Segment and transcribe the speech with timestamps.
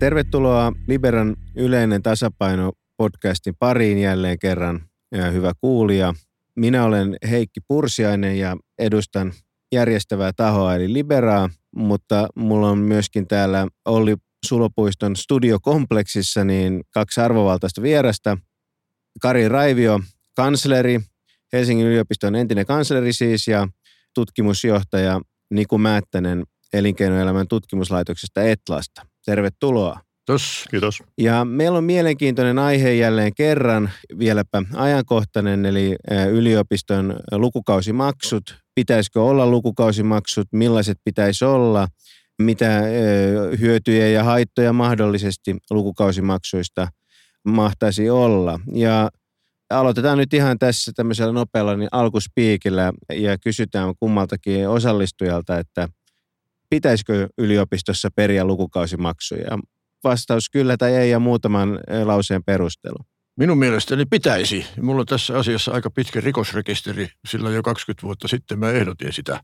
[0.00, 4.80] Tervetuloa Liberan yleinen tasapaino podcastin pariin jälleen kerran.
[5.12, 6.14] Ja hyvä kuulija.
[6.56, 9.32] Minä olen Heikki Pursiainen ja edustan
[9.72, 14.16] järjestävää tahoa eli Liberaa, mutta mulla on myöskin täällä Olli
[14.46, 18.38] Sulopuiston studiokompleksissa niin kaksi arvovaltaista vierasta.
[19.20, 20.00] Kari Raivio,
[20.36, 21.00] kansleri,
[21.52, 23.68] Helsingin yliopiston entinen kansleri siis ja
[24.14, 29.09] tutkimusjohtaja Niku Määttänen elinkeinoelämän tutkimuslaitoksesta Etlasta.
[29.30, 30.00] Tervetuloa.
[30.26, 30.64] Kiitos.
[30.70, 31.02] Kiitos.
[31.18, 35.96] Ja meillä on mielenkiintoinen aihe jälleen kerran, vieläpä ajankohtainen, eli
[36.30, 38.42] yliopiston lukukausimaksut.
[38.74, 41.88] Pitäisikö olla lukukausimaksut, millaiset pitäisi olla,
[42.42, 42.82] mitä
[43.60, 46.88] hyötyjä ja haittoja mahdollisesti lukukausimaksuista
[47.44, 48.60] mahtaisi olla.
[48.74, 49.10] Ja
[49.70, 55.88] aloitetaan nyt ihan tässä tämmöisellä nopealla niin alkuspiikillä ja kysytään kummaltakin osallistujalta, että
[56.70, 59.58] pitäisikö yliopistossa periä lukukausimaksuja?
[60.04, 62.98] Vastaus kyllä tai ei ja muutaman lauseen perustelu.
[63.36, 64.66] Minun mielestäni pitäisi.
[64.80, 69.40] Mulla on tässä asiassa aika pitkä rikosrekisteri, sillä jo 20 vuotta sitten mä ehdotin sitä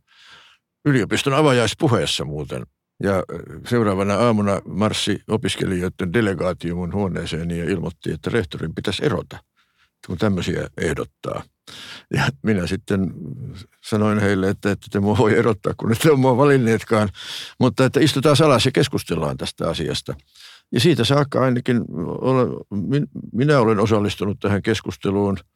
[0.84, 2.66] yliopiston avajaispuheessa muuten.
[3.02, 3.22] Ja
[3.68, 9.38] seuraavana aamuna marssi opiskelijoiden delegaatio mun huoneeseen ja ilmoitti, että rehtorin pitäisi erota,
[10.06, 11.42] kun tämmöisiä ehdottaa.
[12.14, 13.14] Ja minä sitten
[13.84, 17.08] sanoin heille, että ette te voi erottaa, kun ette ole mua valinneetkaan,
[17.60, 20.14] mutta että istutaan alas ja keskustellaan tästä asiasta.
[20.72, 21.84] Ja siitä saakka ainakin
[22.20, 22.48] olen,
[23.32, 25.36] minä olen osallistunut tähän keskusteluun–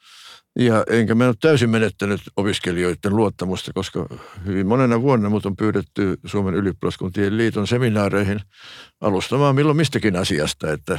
[0.59, 4.07] ja enkä mä ole täysin menettänyt opiskelijoiden luottamusta, koska
[4.47, 8.41] hyvin monena vuonna mut on pyydetty Suomen ylioppilaskuntien liiton seminaareihin
[9.01, 10.99] alustamaan milloin mistäkin asiasta, että,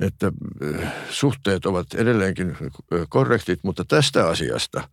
[0.00, 0.32] että
[0.74, 2.56] äh, suhteet ovat edelleenkin
[3.08, 4.88] korrektit, mutta tästä asiasta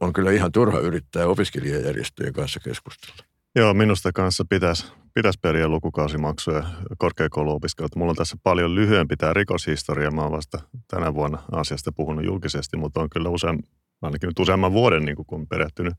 [0.00, 3.33] on kyllä ihan turha yrittää opiskelijajärjestöjen kanssa keskustella.
[3.56, 6.64] Joo, minusta kanssa pitäisi, pitäisi periä lukukausimaksuja
[6.98, 7.98] korkeakouluopiskelijoilta.
[7.98, 10.10] Mulla on tässä paljon lyhyempi tämä rikoshistoria.
[10.10, 10.58] Mä oon vasta
[10.90, 13.62] tänä vuonna asiasta puhunut julkisesti, mutta on kyllä usein,
[14.02, 15.94] ainakin nyt useamman vuoden, niin kun perehtynyt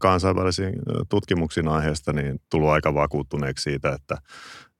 [0.00, 0.74] kansainvälisiin
[1.08, 4.18] tutkimuksiin aiheesta, niin tullut aika vakuuttuneeksi siitä, että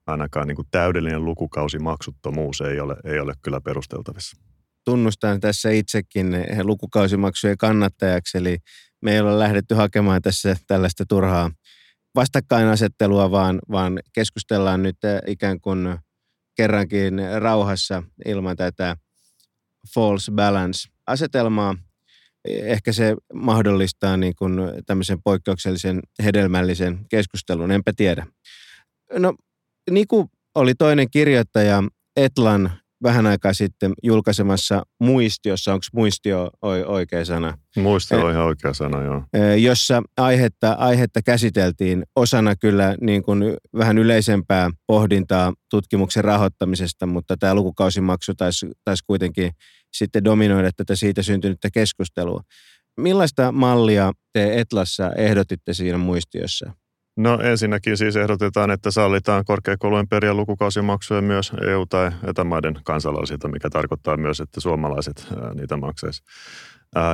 [0.07, 4.37] ainakaan niin kuin täydellinen lukukausimaksuttomuus ei ole, ei ole kyllä perusteltavissa.
[4.85, 8.59] Tunnustan tässä itsekin lukukausimaksujen kannattajaksi, eli
[9.03, 11.51] me ei ole lähdetty hakemaan tässä tällaista turhaa
[12.17, 15.99] vastakkainasettelua, vaan, vaan keskustellaan nyt eh, ikään kuin
[16.57, 18.97] kerrankin rauhassa ilman tätä
[19.95, 21.77] false balance-asetelmaa.
[22.49, 24.53] Ehkä se mahdollistaa niin kuin
[24.87, 28.27] tämmöisen poikkeuksellisen hedelmällisen keskustelun, enpä tiedä.
[29.19, 29.35] No,
[29.91, 31.83] Niku oli toinen kirjoittaja
[32.17, 32.73] Etlan
[33.03, 36.51] vähän aikaa sitten julkaisemassa muistiossa, onko muistio
[36.87, 37.59] oikea sana?
[37.77, 39.23] Muistio on ihan oikea sana, joo.
[39.57, 43.43] Jossa aihetta, aihetta käsiteltiin osana kyllä niin kuin
[43.77, 49.53] vähän yleisempää pohdintaa tutkimuksen rahoittamisesta, mutta tämä lukukausimaksu taisi, taisi kuitenkin
[49.93, 52.41] sitten dominoida tätä siitä syntynyttä keskustelua.
[53.01, 56.73] Millaista mallia te Etlassa ehdotitte siinä muistiossa?
[57.17, 63.71] No ensinnäkin siis ehdotetaan, että sallitaan korkeakoulujen periä lukukausimaksuja myös EU- tai etämaiden kansalaisilta, mikä
[63.71, 66.29] tarkoittaa myös, että suomalaiset niitä maksaisivat.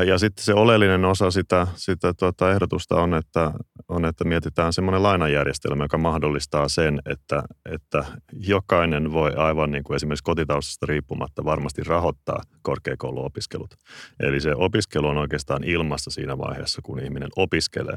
[0.07, 3.53] Ja sitten se oleellinen osa sitä, sitä tuota ehdotusta on että,
[3.93, 9.97] on, että mietitään semmoinen lainajärjestelmä, joka mahdollistaa sen, että, että jokainen voi aivan niin kuin
[9.97, 13.75] esimerkiksi kotitaustasta riippumatta varmasti rahoittaa korkeakouluopiskelut.
[14.21, 17.97] Eli se opiskelu on oikeastaan ilmassa siinä vaiheessa, kun ihminen opiskelee.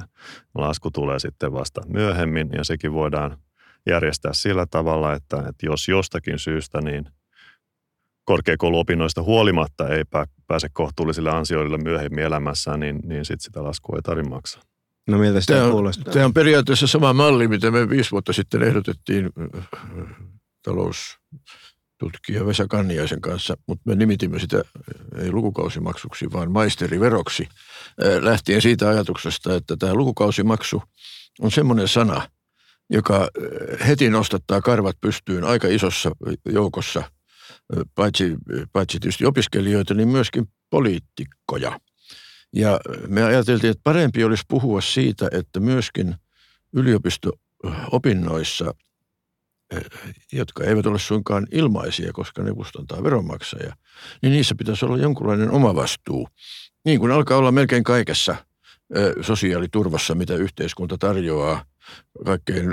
[0.55, 3.37] Lasku tulee sitten vasta myöhemmin ja sekin voidaan
[3.85, 7.05] järjestää sillä tavalla, että, että jos jostakin syystä niin–
[8.25, 10.03] korkeakouluopinnoista huolimatta ei
[10.47, 14.61] pääse kohtuullisille ansioille myöhemmin elämässään, niin, niin sitten sitä laskua ei tarvitse maksaa.
[15.07, 16.13] No miltä sitä tämä kuulostaa?
[16.13, 19.67] Tämä on periaatteessa sama malli, mitä me viisi vuotta sitten ehdotettiin äh,
[20.63, 28.61] taloustutkija Vesa Kanniaisen kanssa, mutta me nimitimme sitä äh, ei lukukausimaksuksi, vaan maisteriveroksi, äh, lähtien
[28.61, 30.83] siitä ajatuksesta, että tämä lukukausimaksu
[31.39, 32.29] on semmoinen sana,
[32.89, 33.27] joka
[33.87, 36.11] heti nostattaa karvat pystyyn aika isossa
[36.45, 37.03] joukossa–
[37.95, 38.35] paitsi,
[38.73, 41.79] paitsi tietysti opiskelijoita, niin myöskin poliitikkoja.
[42.55, 46.15] Ja me ajateltiin, että parempi olisi puhua siitä, että myöskin
[46.73, 48.73] yliopisto-opinnoissa,
[50.33, 53.75] jotka eivät ole suinkaan ilmaisia, koska ne kustantaa veronmaksaja,
[54.21, 56.27] niin niissä pitäisi olla jonkunlainen omavastuu.
[56.85, 58.35] Niin kuin alkaa olla melkein kaikessa
[59.21, 61.65] sosiaaliturvassa, mitä yhteiskunta tarjoaa.
[62.25, 62.65] Kaikkein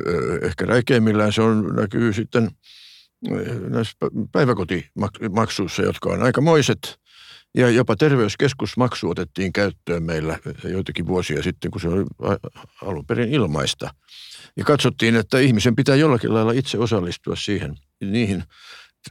[0.42, 2.50] ehkä räikeimmillään se on, näkyy sitten–
[3.68, 3.96] näissä
[4.32, 7.00] päiväkotimaksuissa, jotka on aikamoiset
[7.56, 12.04] Ja jopa terveyskeskusmaksu otettiin käyttöön meillä joitakin vuosia sitten, kun se oli
[12.82, 13.94] alun perin ilmaista.
[14.56, 18.44] Ja katsottiin, että ihmisen pitää jollakin lailla itse osallistua siihen, niihin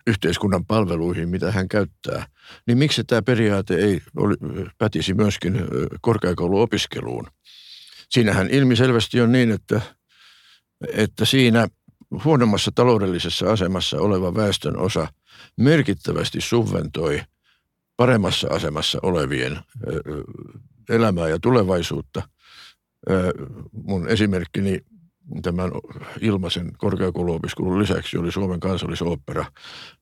[0.07, 2.25] yhteiskunnan palveluihin, mitä hän käyttää.
[2.67, 4.35] Niin miksi tämä periaate ei oli,
[4.77, 5.61] pätisi myöskin
[6.01, 7.27] korkeakouluopiskeluun?
[8.09, 9.81] Siinähän ilmiselvästi on niin, että,
[10.93, 11.67] että siinä
[12.25, 15.07] huonommassa taloudellisessa asemassa oleva väestön osa
[15.57, 17.21] merkittävästi subventoi
[18.01, 19.59] paremmassa asemassa olevien
[20.89, 22.21] elämää ja tulevaisuutta.
[23.71, 24.79] Mun esimerkkini
[25.41, 25.71] tämän
[26.21, 29.45] ilmaisen korkeakouluopiskelun lisäksi oli Suomen kansallisooppera,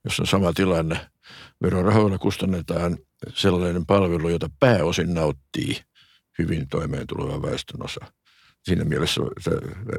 [0.03, 1.09] jossa on sama tilanne.
[1.63, 2.97] Verorahoilla kustannetaan
[3.33, 5.77] sellainen palvelu, jota pääosin nauttii
[6.39, 8.05] hyvin toimeen tuleva väestönosa.
[8.63, 9.21] Siinä mielessä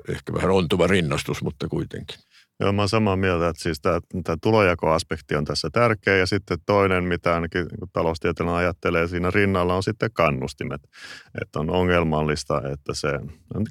[0.09, 2.19] ehkä vähän ontuva rinnastus, mutta kuitenkin.
[2.61, 4.01] Joo, mä samaa mieltä, että siis tämä,
[4.43, 10.11] tulojakoaspekti on tässä tärkeä ja sitten toinen, mitä ainakin taloustieteilijä ajattelee siinä rinnalla on sitten
[10.13, 10.81] kannustimet.
[11.43, 13.09] Että on ongelmallista, että se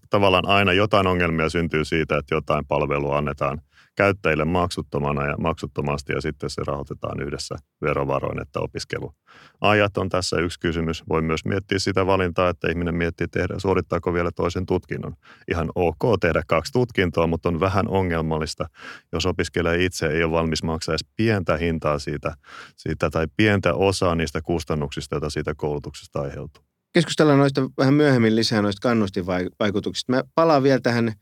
[0.09, 3.61] tavallaan aina jotain ongelmia syntyy siitä, että jotain palvelua annetaan
[3.99, 10.59] käyttäjille maksuttomana ja maksuttomasti ja sitten se rahoitetaan yhdessä verovaroin, että opiskeluajat on tässä yksi
[10.59, 11.03] kysymys.
[11.09, 15.13] Voi myös miettiä sitä valintaa, että ihminen miettii tehdä, suorittaako vielä toisen tutkinnon.
[15.51, 18.65] Ihan ok tehdä kaksi tutkintoa, mutta on vähän ongelmallista,
[19.13, 22.33] jos opiskelija itse ei ole valmis maksaa edes pientä hintaa siitä,
[22.75, 26.63] siitä tai pientä osaa niistä kustannuksista, joita siitä koulutuksesta aiheutuu.
[26.93, 30.11] Keskustellaan noista vähän myöhemmin lisää noista kannustinvaikutuksista.
[30.11, 31.13] Mä palaan vielä tähän,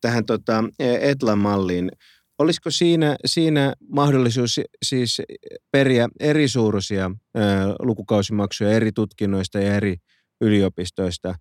[0.00, 1.90] tähän tota Etla-malliin.
[2.38, 5.22] Olisiko siinä, siinä mahdollisuus siis
[5.72, 7.40] periä eri suuruisia ö,
[7.78, 9.96] lukukausimaksuja eri tutkinnoista ja eri
[10.40, 11.34] yliopistoista?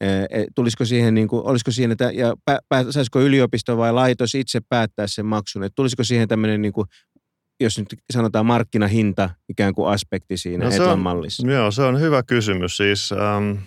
[0.00, 4.60] E, tulisiko siihen, niin kuin, olisiko siinä, ja pä, pä, saisiko yliopisto vai laitos itse
[4.68, 5.64] päättää sen maksun?
[5.64, 6.86] Et tulisiko siihen tämmöinen, niin kuin,
[7.60, 11.50] jos nyt sanotaan markkinahinta ikään kuin aspekti siinä no Etlan mallissa?
[11.50, 12.76] Joo, se on hyvä kysymys.
[12.76, 13.58] Siis ähm,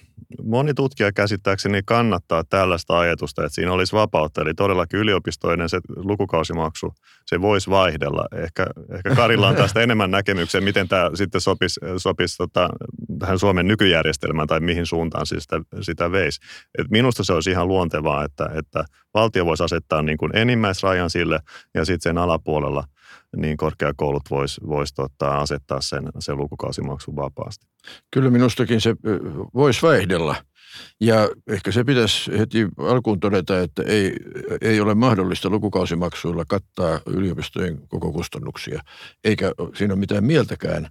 [0.43, 4.41] moni tutkija käsittääkseni kannattaa tällaista ajatusta, että siinä olisi vapautta.
[4.41, 6.93] Eli todellakin yliopistoinen se lukukausimaksu,
[7.25, 8.25] se voisi vaihdella.
[8.35, 12.69] Ehkä, ehkä Karilla on tästä enemmän näkemyksiä, miten tämä sitten sopisi, sopisi tota,
[13.19, 16.41] tähän Suomen nykyjärjestelmään tai mihin suuntaan siis sitä, sitä veisi.
[16.77, 21.39] Et minusta se olisi ihan luontevaa, että, että valtio voisi asettaa niin kuin enimmäisrajan sille
[21.73, 22.83] ja sitten sen alapuolella–
[23.37, 27.65] niin korkeakoulut vois, vois tota, asettaa sen, sen lukukausimaksun vapaasti.
[28.11, 28.95] Kyllä minustakin se
[29.53, 30.35] voisi vaihdella.
[31.01, 34.15] Ja ehkä se pitäisi heti alkuun todeta, että ei,
[34.61, 38.81] ei ole mahdollista lukukausimaksuilla kattaa yliopistojen koko kustannuksia,
[39.23, 40.87] eikä siinä ole mitään mieltäkään,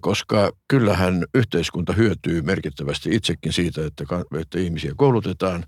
[0.00, 4.04] koska kyllähän yhteiskunta hyötyy merkittävästi itsekin siitä, että,
[4.40, 5.64] että ihmisiä koulutetaan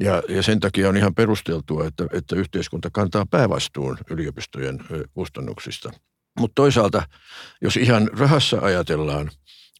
[0.00, 4.78] ja, ja sen takia on ihan perusteltua, että, että yhteiskunta kantaa päävastuun yliopistojen
[5.14, 5.90] kustannuksista.
[6.38, 7.02] Mutta toisaalta,
[7.62, 9.30] jos ihan rahassa ajatellaan,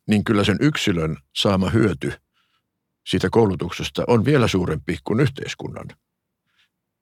[0.09, 2.13] niin kyllä sen yksilön saama hyöty
[3.09, 5.87] siitä koulutuksesta on vielä suurempi kuin yhteiskunnan.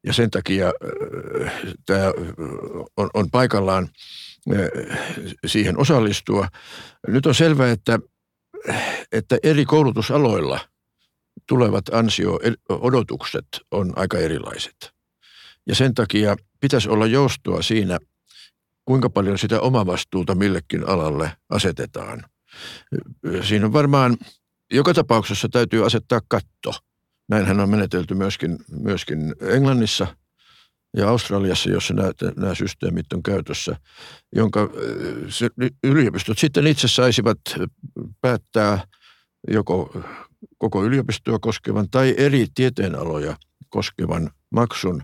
[0.07, 0.73] Ja sen takia
[1.87, 2.13] tämä
[2.97, 3.89] on, on paikallaan
[5.47, 6.49] siihen osallistua.
[7.09, 7.99] Nyt on selvää, että,
[9.13, 10.61] että eri koulutusaloilla–
[11.49, 14.93] tulevat ansio-odotukset on aika erilaiset.
[15.67, 17.99] Ja sen takia pitäisi olla joustoa siinä,
[18.85, 22.25] kuinka paljon sitä omavastuuta millekin alalle asetetaan.
[23.43, 24.17] Siinä on varmaan,
[24.73, 26.73] joka tapauksessa täytyy asettaa katto.
[27.29, 30.07] Näinhän on menetelty myöskin, myöskin Englannissa
[30.97, 33.77] ja Australiassa, jossa nämä, nämä systeemit on käytössä,
[34.35, 34.71] jonka
[35.85, 37.39] yliopistot sitten itse saisivat
[38.21, 38.87] päättää
[39.51, 40.03] joko
[40.59, 43.37] koko yliopistoa koskevan tai eri tieteenaloja
[43.69, 45.03] koskevan maksun.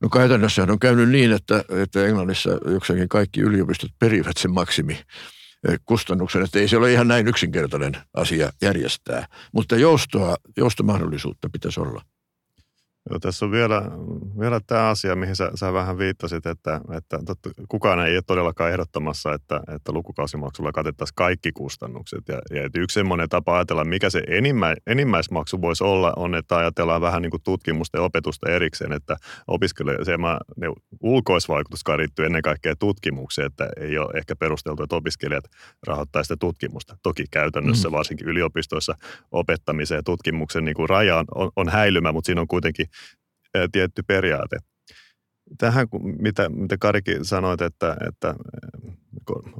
[0.00, 4.92] No käytännössä on käynyt niin, että, että Englannissa joksakin kaikki yliopistot perivät sen maksimi
[5.68, 11.80] eh, kustannuksen, että ei se ole ihan näin yksinkertainen asia järjestää, mutta joustoa, joustomahdollisuutta pitäisi
[11.80, 12.02] olla.
[13.10, 13.82] Joo, tässä on vielä,
[14.40, 18.70] vielä tämä asia, mihin sä, sä vähän viittasit, että, että totta, kukaan ei ole todellakaan
[18.70, 22.28] ehdottamassa, että, että lukukausimaksulla katettaisiin kaikki kustannukset.
[22.28, 26.56] Ja, ja että yksi semmoinen tapa ajatella, mikä se enimmä, enimmäismaksu voisi olla, on, että
[26.56, 30.16] ajatellaan vähän niin kuin tutkimusta ja opetusta erikseen, että opiskelijoille se
[30.56, 30.66] ne
[31.00, 35.44] ulkoisvaikutus liittyy ennen kaikkea tutkimukseen, että ei ole ehkä perusteltu, että opiskelijat
[35.86, 36.96] rahoittaisivat sitä tutkimusta.
[37.02, 37.92] Toki käytännössä, mm.
[37.92, 38.94] varsinkin yliopistoissa,
[39.32, 42.86] opettamisen ja tutkimuksen niin kuin raja on, on häilymä, mutta siinä on kuitenkin
[43.72, 44.56] tietty periaate.
[45.58, 45.86] Tähän,
[46.18, 48.34] mitä, mitä Karikin sanoit, että, että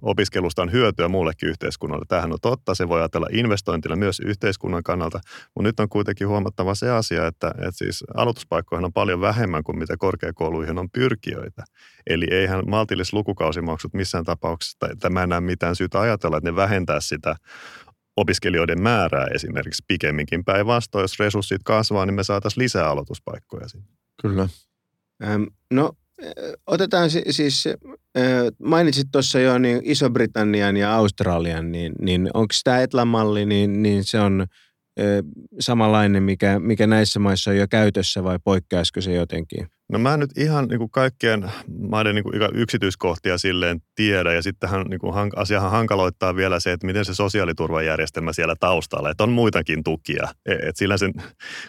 [0.02, 2.04] opiskelusta on hyötyä muullekin yhteiskunnalle.
[2.08, 5.20] Tämähän on totta, se voi ajatella investointina myös yhteiskunnan kannalta,
[5.54, 9.78] mutta nyt on kuitenkin huomattava se asia, että, että siis aloituspaikkoihin on paljon vähemmän kuin
[9.78, 11.64] mitä korkeakouluihin on pyrkijöitä.
[12.06, 16.56] Eli eihän maltillis lukukausimaksut missään tapauksessa, tai tämä en näe mitään syytä ajatella, että ne
[16.56, 17.36] vähentää sitä
[18.16, 21.02] opiskelijoiden määrää esimerkiksi pikemminkin päinvastoin.
[21.02, 23.86] Jos resurssit kasvaa, niin me saataisiin lisää aloituspaikkoja sinne.
[24.22, 24.48] Kyllä.
[25.24, 25.92] Ähm, no
[26.66, 27.68] otetaan siis,
[28.62, 34.20] mainitsit tuossa jo niin Iso-Britannian ja Australian, niin, niin onko tämä Etla-malli, niin, niin se
[34.20, 34.46] on
[35.60, 39.68] samanlainen, mikä, mikä näissä maissa on jo käytössä vai poikkeaisiko se jotenkin?
[39.92, 44.42] No mä en nyt ihan niin kuin kaikkien maiden niin kuin yksityiskohtia silleen tiedä ja
[44.42, 49.32] sittenhän niin kuin asiahan hankaloittaa vielä se, että miten se sosiaaliturvajärjestelmä siellä taustalla, että on
[49.32, 50.28] muitakin tukia.
[50.46, 51.12] E, et sillä sen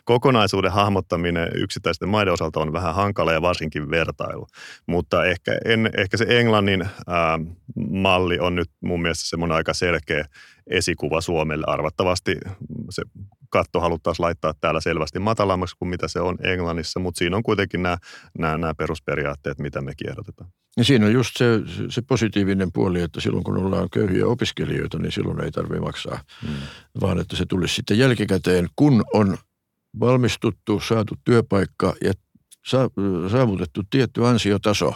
[0.06, 4.48] kokonaisuuden hahmottaminen yksittäisten maiden osalta on vähän hankala ja varsinkin vertailu.
[4.88, 7.40] Mutta ehkä, en, ehkä se Englannin ää,
[7.90, 10.26] malli on nyt mun mielestä semmoinen aika selkeä
[10.68, 11.66] esikuva Suomelle.
[11.68, 12.36] Arvattavasti
[12.90, 13.04] se
[13.50, 17.84] katto haluttaisiin laittaa täällä selvästi matalammaksi kuin mitä se on Englannissa, mutta siinä on kuitenkin
[17.84, 17.98] nämä,
[18.38, 20.50] nämä, nämä perusperiaatteet, mitä me kierrotetaan.
[20.78, 21.46] Ja siinä on just se,
[21.90, 26.56] se positiivinen puoli, että silloin kun ollaan köyhiä opiskelijoita, niin silloin ei tarvitse maksaa, hmm.
[27.02, 29.38] vaan että se tulisi sitten jälkikäteen, kun on
[30.00, 32.14] valmistuttu, saatu työpaikka ja
[33.32, 34.94] saavutettu tietty ansiotaso,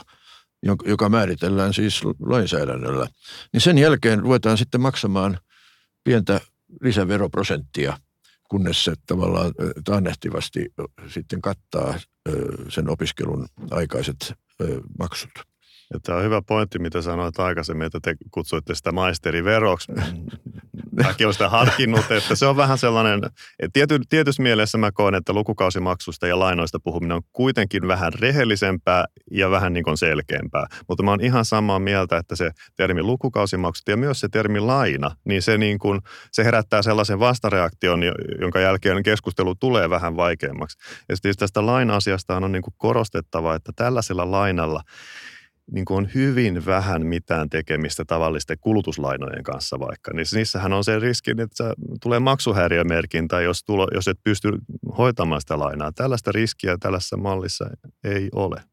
[0.86, 3.08] joka määritellään siis lainsäädännöllä,
[3.54, 5.40] niin sen jälkeen ruvetaan sitten maksamaan
[6.04, 6.42] pientä
[6.82, 7.98] lisäveroprosenttia–
[8.50, 9.52] kunnes se tavallaan
[9.84, 10.74] taannehtivasti
[11.08, 12.00] sitten kattaa
[12.70, 14.34] sen opiskelun aikaiset
[15.00, 15.32] maksut.
[15.94, 19.92] Ja tämä on hyvä pointti, mitä sanoit aikaisemmin, että te kutsuitte sitä maisteriveroksi.
[21.04, 23.22] Mäkin olen sitä harkinnut, että se on vähän sellainen,
[23.60, 29.06] että tiety, tietyssä mielessä mä koen, että lukukausimaksusta ja lainoista puhuminen on kuitenkin vähän rehellisempää
[29.32, 30.68] ja vähän niin kuin selkeämpää.
[30.88, 35.12] Mutta mä oon ihan samaa mieltä, että se termi lukukausimaksut ja myös se termi laina,
[35.26, 38.02] niin se, niin kuin, se herättää sellaisen vastareaktion,
[38.42, 40.78] jonka jälkeen keskustelu tulee vähän vaikeammaksi.
[41.10, 44.82] Ja sitten tästä laina-asiasta on niin kuin korostettava, että tällaisella lainalla–
[45.72, 50.14] niin kuin on hyvin vähän mitään tekemistä tavallisten kulutuslainojen kanssa vaikka.
[50.14, 54.50] Niin niissähän on se riski, että tulee maksuhäiriömerkintä, jos, tulo, jos et pysty
[54.98, 55.92] hoitamaan sitä lainaa.
[55.92, 57.70] Tällaista riskiä tällaisessa mallissa
[58.04, 58.64] ei ole.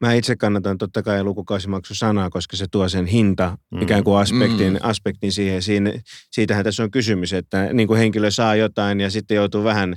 [0.00, 3.82] Mä itse kannatan totta kai lukukausimaksusanaa, koska se tuo sen hinta mm.
[3.82, 4.78] ikään kuin aspektin, mm.
[4.82, 5.62] aspektin siihen.
[5.62, 5.92] Siinä,
[6.30, 9.94] siitähän tässä on kysymys, että niin kuin henkilö saa jotain ja sitten joutuu vähän,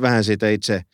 [0.00, 0.82] vähän siitä itse–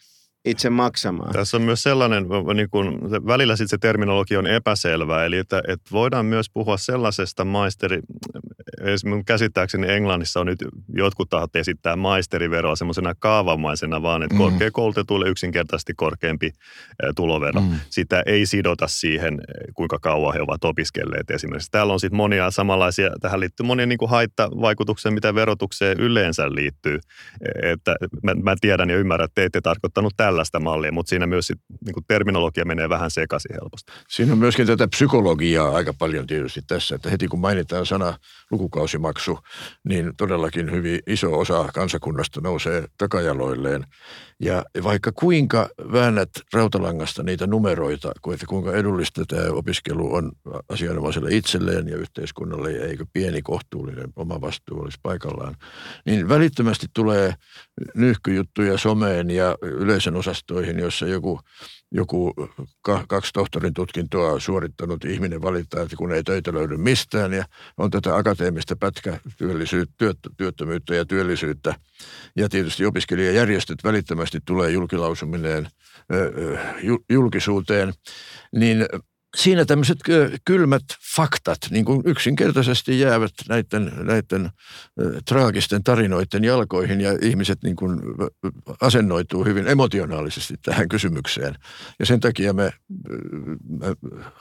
[0.51, 1.33] itse maksamaan.
[1.33, 5.91] Tässä on myös sellainen, niin kuin, välillä sitten se terminologia on epäselvää, eli että, että
[5.93, 8.01] voidaan myös puhua sellaisesta maisteri,
[8.85, 10.59] esimerkiksi käsittääkseni Englannissa on nyt
[10.95, 14.39] jotkut tahot esittää maisteriveroa semmoisena kaavamaisena, vaan että mm.
[14.39, 16.51] korkeakoulutetuille yksinkertaisesti korkeampi
[17.17, 17.61] tulovero.
[17.61, 17.71] Mm.
[17.91, 19.41] Sitä ei sidota siihen,
[19.75, 21.71] kuinka kauan he ovat opiskelleet esimerkiksi.
[21.71, 26.99] Täällä on sitten monia samanlaisia, tähän liittyy monia niin kuin haittavaikutuksia, mitä verotukseen yleensä liittyy.
[27.63, 31.47] Että mä, mä tiedän ja ymmärrän, että te ette tarkoittanut tällaista mallia, mutta siinä myös
[31.47, 33.93] sit, niin kuin terminologia menee vähän sekaisin helposti.
[34.09, 38.19] Siinä on myöskin tätä psykologiaa aika paljon tietysti tässä, että heti kun mainitaan sana
[38.51, 39.39] lukukausimaksu,
[39.89, 43.85] niin todellakin hyvin iso osa kansakunnasta nousee takajaloilleen.
[44.41, 50.33] Ja vaikka kuinka väännät rautalangasta niitä numeroita, että kuinka edullista tämä opiskelu on
[50.69, 55.55] asianomaiselle itselleen ja yhteiskunnalle ja eikö pieni kohtuullinen oma vastuu olisi paikallaan,
[56.07, 57.35] niin välittömästi tulee
[57.95, 61.41] nyhkyjuttuja someen ja yleisön osastoihin, jossa joku
[61.93, 62.35] joku
[63.09, 67.45] kaksi tohtorin tutkintoa suorittanut ihminen valittaa, että kun ei töitä löydy mistään ja
[67.77, 71.75] on tätä akateemista pätkätyöllisyyttä, työttömyyttä ja työllisyyttä.
[72.37, 75.69] Ja tietysti opiskelijajärjestöt välittömästi tulee julkilausumineen
[77.11, 77.93] julkisuuteen,
[78.53, 78.87] niin
[79.37, 79.99] siinä tämmöiset
[80.45, 80.83] kylmät
[81.17, 84.51] faktat niin kuin yksinkertaisesti jäävät näiden, näiden
[85.29, 88.01] traagisten tarinoiden jalkoihin ja ihmiset niin kuin
[88.81, 91.55] asennoituu hyvin emotionaalisesti tähän kysymykseen.
[91.99, 92.73] Ja sen takia me,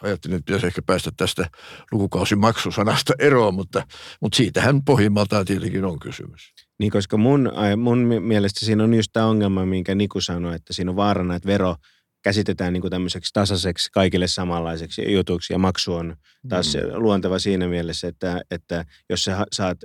[0.04, 1.50] ajattelin, että pitäisi ehkä päästä tästä
[1.92, 3.84] lukukausimaksusanasta eroon, mutta,
[4.22, 6.54] mutta siitähän pohjimmaltaan tietenkin on kysymys.
[6.80, 10.92] Niin, koska mun, mun mielestä siinä on just tämä ongelma, minkä Niku sanoi, että siinä
[10.92, 11.76] on vaarana, että vero–
[12.28, 16.16] käsitetään niin kuin tämmöiseksi tasaiseksi kaikille samanlaiseksi jutuksi ja maksu on
[16.50, 16.82] taas mm.
[16.94, 19.78] luonteva siinä mielessä, että, että jos sä saat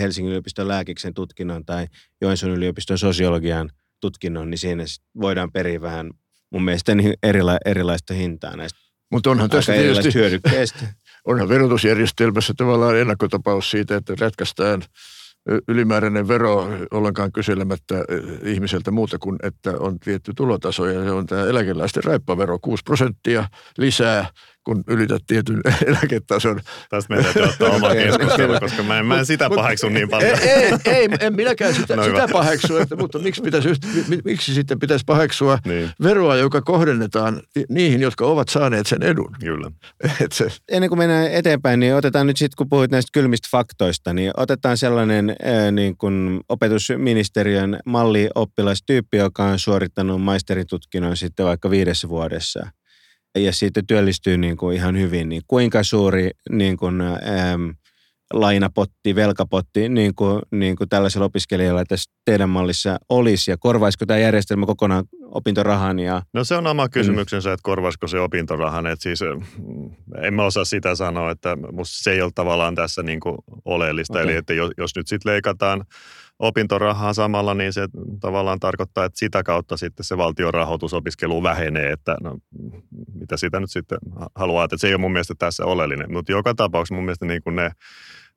[0.00, 1.86] Helsingin yliopiston lääkiksen tutkinnon tai
[2.20, 3.70] Joensuun yliopiston sosiologian
[4.00, 4.84] tutkinnon, niin siinä
[5.20, 6.10] voidaan periä vähän
[6.50, 8.78] mun mielestä niin erila, erilaista hintaa näistä
[9.10, 10.18] Mutta onhan tässä tietysti,
[11.30, 14.82] onhan verotusjärjestelmässä tavallaan ennakkotapaus siitä, että rätkästään–
[15.68, 17.94] ylimääräinen vero ollenkaan kyselemättä
[18.44, 23.48] ihmiseltä muuta kuin, että on tietty tulotaso ja se on tämä eläkeläisten raippavero 6 prosenttia
[23.78, 24.26] lisää
[24.64, 26.60] kun ylität tietyn eläketason.
[26.90, 30.38] Tästä meidän täytyy ottaa oma keskustelu, koska mä en, mä en sitä paheksu niin paljon.
[30.38, 33.68] Ei, ei, ei en minäkään sitä, no sitä paheksua, että, mutta miksi, pitäisi,
[34.24, 35.90] miksi sitten pitäisi paheksua niin.
[36.02, 39.36] veroa, joka kohdennetaan niihin, jotka ovat saaneet sen edun.
[39.40, 39.70] Kyllä.
[40.24, 40.46] Et se.
[40.68, 44.76] Ennen kuin mennään eteenpäin, niin otetaan nyt sitten, kun puhuit näistä kylmistä faktoista, niin otetaan
[44.76, 52.66] sellainen äh, niin kuin opetusministeriön mallioppilastyyppi, joka on suorittanut maisteritutkinnon sitten vaikka viidessä vuodessa–
[53.38, 57.74] ja siitä työllistyy niin kuin ihan hyvin, niin kuinka suuri niin kuin, äm,
[58.32, 64.18] lainapotti, velkapotti, niin kuin, niin kuin tällaisella opiskelijalla tässä teidän mallissa olisi, ja korvaisiko tämä
[64.18, 65.98] järjestelmä kokonaan opintorahan?
[65.98, 66.22] Ja...
[66.34, 69.20] No se on oma kysymyksensä, että korvaisiko se opintorahan, että siis
[70.22, 74.12] en mä osaa sitä sanoa, että musta se ei ole tavallaan tässä niin kuin oleellista,
[74.12, 74.24] okay.
[74.24, 75.84] eli että jos, jos nyt sitten leikataan
[76.40, 77.88] opintorahaa samalla, niin se
[78.20, 82.38] tavallaan tarkoittaa, että sitä kautta sitten se valtion rahoitus opiskeluun vähenee, että no,
[83.14, 83.98] mitä sitä nyt sitten
[84.34, 86.12] haluaa, että se ei ole mun mielestä tässä oleellinen.
[86.12, 87.70] Mutta joka tapauksessa mun mielestä niin kuin ne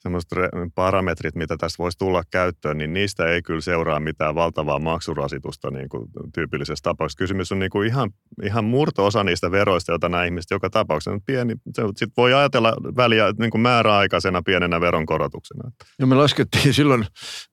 [0.04, 0.32] semmoiset
[0.76, 5.90] parametrit, mitä tästä voisi tulla käyttöön, niin niistä ei kyllä seuraa mitään valtavaa maksurasitusta niin
[5.90, 7.18] kuin tyypillisessä tapauksessa.
[7.18, 8.10] Kysymys on niin kuin ihan,
[8.44, 11.54] ihan murto-osa niistä veroista, joita nämä ihmiset joka tapauksessa on pieni.
[11.76, 15.72] Sitten voi ajatella väliä niin kuin määräaikaisena pienenä veronkorotuksena.
[16.00, 17.06] Ja me laskettiin silloin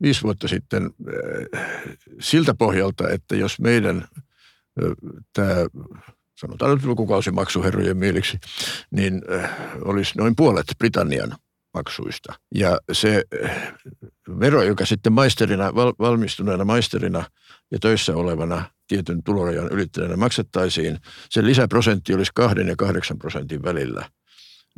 [0.02, 1.66] viisi vuotta sitten äh,
[2.20, 4.92] siltä pohjalta, että jos meidän äh,
[5.32, 5.54] tämä
[6.40, 8.38] sanotaan nyt lukukausimaksuherrojen mieliksi,
[8.90, 9.50] niin äh,
[9.84, 11.36] olisi noin puolet Britannian
[11.74, 12.34] maksuista.
[12.54, 13.24] Ja se
[14.40, 17.24] vero, joka sitten maisterina, val, valmistuneena maisterina
[17.70, 20.98] ja töissä olevana tietyn tulorajan ylittäjänä maksettaisiin,
[21.30, 24.10] sen lisäprosentti olisi 2 ja 8 prosentin välillä,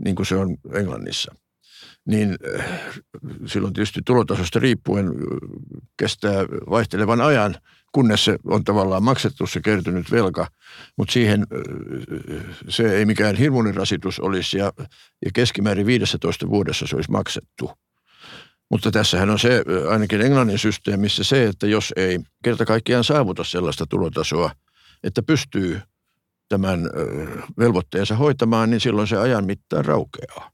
[0.05, 1.35] niin kuin se on Englannissa.
[2.07, 2.65] Niin eh,
[3.47, 5.13] silloin tietysti tulotasosta riippuen eh,
[5.97, 7.55] kestää vaihtelevan ajan–
[7.93, 10.47] kunnes se on tavallaan maksettu se kertynyt velka,
[10.97, 11.47] mutta siihen
[12.69, 14.73] se ei mikään hirmuinen rasitus olisi ja,
[15.25, 17.71] ja keskimäärin 15 vuodessa se olisi maksettu.
[18.71, 23.87] Mutta tässähän on se, ainakin Englannin systeemissä se, että jos ei kerta kaikkiaan saavuta sellaista
[23.87, 24.51] tulotasoa,
[25.05, 25.81] että pystyy
[26.49, 26.81] tämän
[27.59, 30.52] velvoitteensa hoitamaan, niin silloin se ajan mittaan raukeaa.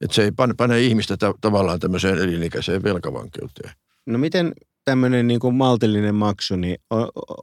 [0.00, 3.72] Että se ei pane, pane ihmistä ta- tavallaan tämmöiseen elinikäiseen velkavankeuteen.
[4.06, 4.52] No miten
[4.84, 6.76] tämmöinen niin kuin maltillinen maksu, niin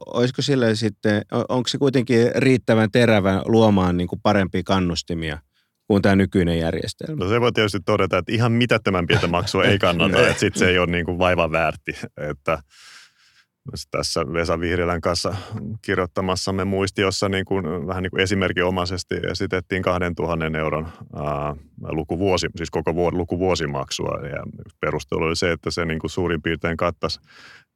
[0.06, 5.38] olisiko sillä sitten, onko se kuitenkin riittävän terävä luomaan niin kuin parempia kannustimia
[5.86, 7.24] kuin tämä nykyinen järjestelmä?
[7.24, 10.68] No se voi tietysti todeta, että ihan mitättömän pientä maksua ei kannata, että sitten se
[10.68, 11.96] ei ole niin kuin vaivan väärti,
[12.30, 12.58] että
[13.90, 15.34] tässä Vesa Vihrilän kanssa
[15.82, 21.56] kirjoittamassamme muistiossa niin kuin, vähän niin kuin esimerkinomaisesti esitettiin 2000 euron ää,
[21.88, 24.18] lukuvuosi, siis koko vuod- lukuvuosimaksua.
[24.22, 24.44] Ja
[24.80, 27.20] perustelu oli se, että se niin kuin suurin piirtein kattaisi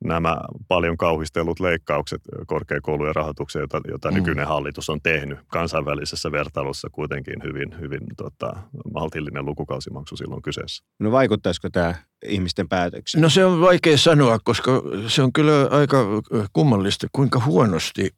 [0.04, 0.36] nämä
[0.68, 4.14] paljon kauhistellut leikkaukset korkeakoulujen rahoitukseen, jota, jota mm.
[4.14, 8.56] nykyinen hallitus on tehnyt kansainvälisessä vertailussa kuitenkin hyvin, hyvin tota,
[8.94, 10.84] maltillinen lukukausimaksu silloin kyseessä.
[11.00, 11.94] No vaikuttaisiko tämä
[12.26, 13.22] ihmisten päätökseen?
[13.22, 16.06] No se on vaikea sanoa, koska se on kyllä aika
[16.52, 18.10] kummallista, kuinka huonosti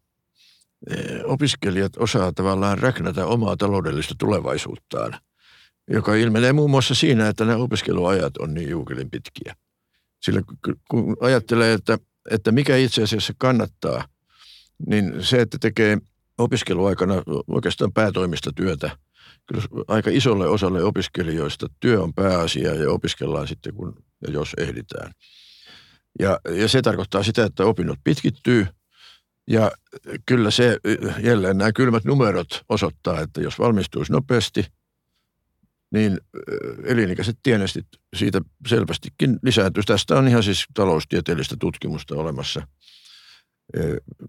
[0.90, 5.18] eh, opiskelijat osaa tavallaan räknätä omaa taloudellista tulevaisuuttaan,
[5.90, 9.54] joka ilmenee muun muassa siinä, että nämä opiskeluajat on niin juukelin pitkiä.
[10.24, 10.42] Sillä
[10.90, 11.98] kun ajattelee, että,
[12.30, 14.08] että mikä itse asiassa kannattaa,
[14.86, 15.98] niin se, että tekee
[16.38, 17.14] opiskeluaikana
[17.48, 18.98] oikeastaan päätoimista työtä,
[19.46, 25.12] kyllä aika isolle osalle opiskelijoista työ on pääasia ja opiskellaan sitten, kun ja jos ehditään.
[26.20, 28.66] Ja, ja se tarkoittaa sitä, että opinnot pitkittyy
[29.50, 29.70] ja
[30.26, 30.78] kyllä se
[31.22, 34.66] jälleen nämä kylmät numerot osoittaa, että jos valmistuisi nopeasti–
[35.94, 36.18] niin
[36.84, 39.86] elinikäiset tienestit siitä selvästikin lisääntyisi.
[39.86, 42.66] Tästä on ihan siis taloustieteellistä tutkimusta olemassa,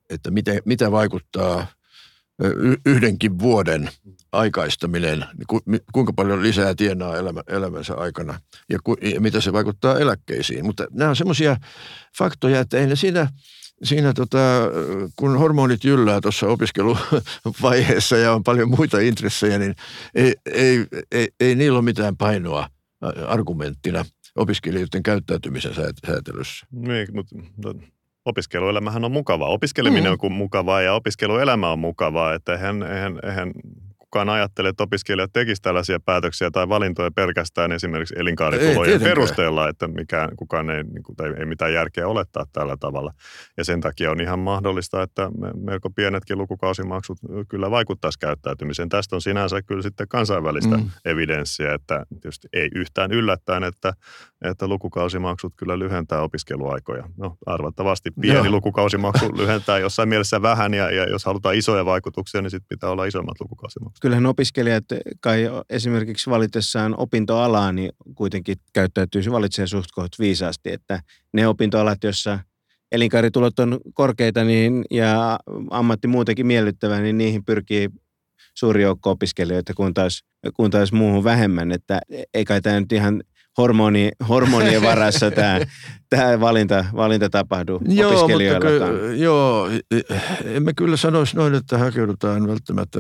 [0.09, 1.67] että miten, mitä vaikuttaa
[2.85, 3.89] yhdenkin vuoden
[4.31, 9.99] aikaistaminen, niin kuinka paljon lisää tienaa elämä, elämänsä aikana ja, ku, ja mitä se vaikuttaa
[9.99, 10.65] eläkkeisiin.
[10.65, 11.57] Mutta nämä on semmoisia
[12.17, 13.27] faktoja, että ei ne siinä–
[13.83, 14.37] siinä tota,
[15.15, 19.75] kun hormonit jyllää tuossa opiskeluvaiheessa ja on paljon muita intressejä, niin
[20.15, 22.69] ei, ei, ei, ei niillä ole mitään painoa
[23.27, 26.65] argumenttina opiskelijoiden käyttäytymisen säätelyssä.
[26.71, 27.35] Niin, mutta
[28.25, 29.49] opiskeluelämähän on mukavaa.
[29.49, 30.17] Opiskeleminen mm.
[30.21, 33.51] on mukavaa ja opiskeluelämä on mukavaa, että eihän, eihän, eihän
[34.15, 40.29] kukaan ajattele, että opiskelijat tekisivät tällaisia päätöksiä tai valintoja pelkästään esimerkiksi elinkaaritulojen perusteella, että mikään,
[40.35, 43.11] kukaan ei, niin kuin, ei mitään järkeä olettaa tällä tavalla.
[43.57, 47.17] Ja sen takia on ihan mahdollista, että melko pienetkin lukukausimaksut
[47.49, 48.89] kyllä vaikuttaisi käyttäytymiseen.
[48.89, 50.89] Tästä on sinänsä kyllä sitten kansainvälistä mm.
[51.05, 53.93] evidenssiä, että tietysti ei yhtään yllättäen, että,
[54.41, 57.09] että lukukausimaksut kyllä lyhentää opiskeluaikoja.
[57.17, 58.51] No arvattavasti pieni Joo.
[58.51, 63.05] lukukausimaksu lyhentää jossain mielessä vähän ja, ja jos halutaan isoja vaikutuksia, niin sitten pitää olla
[63.05, 64.04] isommat lukukausimaksut.
[64.05, 64.83] Kyllähän opiskelijat
[65.19, 71.01] kai esimerkiksi valitessaan opintoalaa, niin kuitenkin käyttäytyy, se valitsee suht koht viisaasti, että
[71.33, 72.39] ne opintoalat, joissa
[72.91, 75.39] elinkaaritulot on korkeita niin, ja
[75.69, 77.89] ammatti muutenkin miellyttävä, niin niihin pyrkii
[78.53, 81.71] suuri joukko opiskelijoita, kun taas, kun taas muuhun vähemmän.
[81.71, 82.01] Että
[82.33, 83.23] ei kai tämä nyt ihan
[83.57, 85.59] hormoni, hormonien varassa tämä,
[86.09, 88.91] tämä valinta, valinta tapahdu joo, opiskelijoillakaan.
[88.91, 89.69] Mutta joo,
[90.45, 92.99] emme kyllä sanoisi noin, että hakeudutaan välttämättä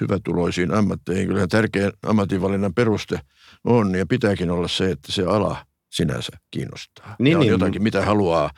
[0.00, 1.28] hyvätuloisiin ammatteihin.
[1.28, 3.20] Kyllä tärkeä ammatinvalinnan peruste
[3.64, 5.56] on ja pitääkin olla se, että se ala
[5.96, 7.16] sinänsä kiinnostaa.
[7.18, 7.50] Niin, ja on niin.
[7.50, 8.50] jotakin, mitä haluaa.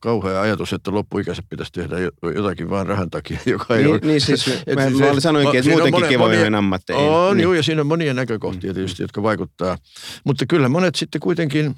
[0.00, 1.96] Kauhea ajatus, että loppuikäiset pitäisi tehdä
[2.34, 4.00] jotakin vain rahan takia, joka ei niin, ole...
[4.02, 7.04] Niin siis, mä, se, mä sanoinkin, että muutenkin kivoja ammatteihin.
[7.04, 7.42] On, niin.
[7.42, 9.78] joo, ja siinä on monia näkökohtia tietysti, jotka vaikuttaa.
[10.24, 11.74] Mutta kyllä monet sitten kuitenkin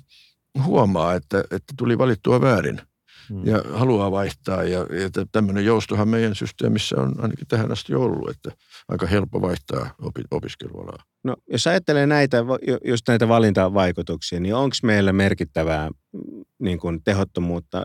[0.64, 2.80] huomaa, että, että tuli valittua väärin
[3.28, 3.46] hmm.
[3.46, 4.64] ja haluaa vaihtaa.
[4.64, 8.50] Ja, ja tämmöinen joustohan meidän systeemissä on ainakin tähän asti ollut, että
[8.88, 11.02] aika helppo vaihtaa opi, opiskelualaa.
[11.24, 12.44] No jos ajattelee näitä,
[12.84, 17.82] just näitä valintavaikutuksia, niin onko meillä merkittävää mm, niin kuin tehottomuutta?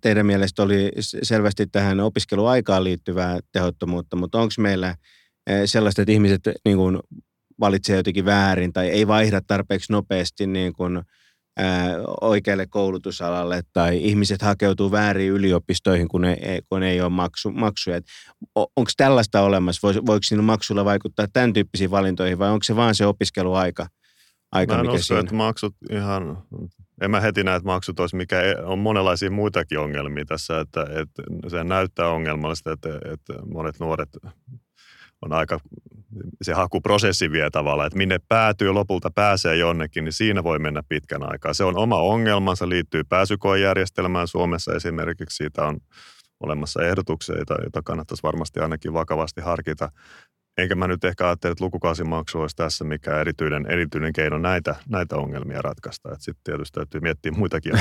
[0.00, 4.94] Teidän mielestä oli selvästi tähän opiskeluaikaan liittyvää tehottomuutta, mutta onko meillä
[5.46, 6.98] eh, sellaista, että ihmiset niin kuin
[7.60, 11.02] valitsee jotenkin väärin tai ei vaihda tarpeeksi nopeasti niin kuin–
[12.20, 18.00] oikealle koulutusalalle tai ihmiset hakeutuu väärin yliopistoihin, kun ei, kun ei ole maksu, maksuja.
[18.54, 19.88] Onko tällaista olemassa?
[20.06, 23.86] Voiko siinä maksulla vaikuttaa tämän tyyppisiin valintoihin vai onko se vaan se opiskeluaika?
[24.52, 25.20] Aika, mä en mikä usko, siinä?
[25.20, 26.42] että maksut ihan,
[27.00, 30.82] en mä heti näe, että maksut olisi mikä, e, on monenlaisia muitakin ongelmia tässä, että,
[30.82, 34.08] että se näyttää ongelmallista, että, että monet nuoret
[35.22, 35.58] on aika,
[36.42, 41.32] se hakuprosessi vie tavallaan, että minne päätyy lopulta pääsee jonnekin, niin siinä voi mennä pitkän
[41.32, 41.54] aikaa.
[41.54, 45.80] Se on oma ongelmansa, liittyy pääsykoejärjestelmään Suomessa esimerkiksi, siitä on
[46.40, 49.92] olemassa ehdotuksia, joita kannattaisi varmasti ainakin vakavasti harkita.
[50.58, 55.16] Enkä mä nyt ehkä ajattele, että lukukausimaksu olisi tässä mikä erityinen, erityinen keino näitä, näitä
[55.16, 56.08] ongelmia ratkaista.
[56.18, 57.72] Sitten tietysti täytyy miettiä muitakin.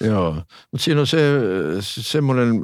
[0.00, 0.32] Joo,
[0.72, 1.18] mutta siinä on se
[1.80, 2.60] semmoinen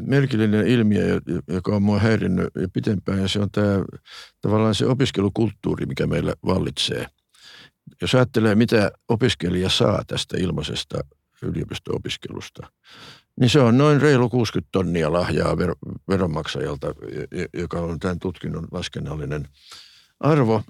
[0.00, 3.84] merkillinen ilmiö, joka on mua häirinnyt jo pitempään, ja se on tämä
[4.40, 7.06] tavallaan se opiskelukulttuuri, mikä meillä vallitsee.
[8.00, 10.98] Jos ajattelee, mitä opiskelija saa tästä ilmaisesta
[11.42, 12.66] yliopisto-opiskelusta,
[13.40, 15.56] niin se on noin reilu 60 tonnia lahjaa
[16.08, 16.86] veronmaksajalta,
[17.54, 19.48] joka on tämän tutkinnon laskennallinen
[20.20, 20.62] arvo,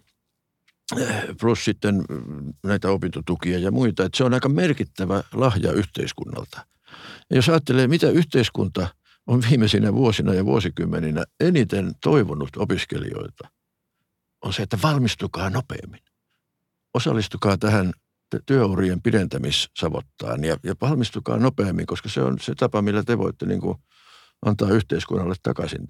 [1.41, 2.03] plus sitten
[2.65, 4.05] näitä opintotukia ja muita.
[4.05, 6.67] Että se on aika merkittävä lahja yhteiskunnalta.
[7.31, 8.89] Ja jos ajattelee, mitä yhteiskunta
[9.27, 13.49] on viimeisinä vuosina ja vuosikymmeninä eniten toivonut opiskelijoita,
[14.45, 16.01] on se, että valmistukaa nopeammin.
[16.95, 17.93] Osallistukaa tähän
[18.47, 23.61] työurien pidentämissavottaan ja, ja valmistukaa nopeammin, koska se on se tapa, millä te voitte niin
[23.61, 23.79] kuin
[24.47, 25.89] antaa yhteiskunnalle takaisin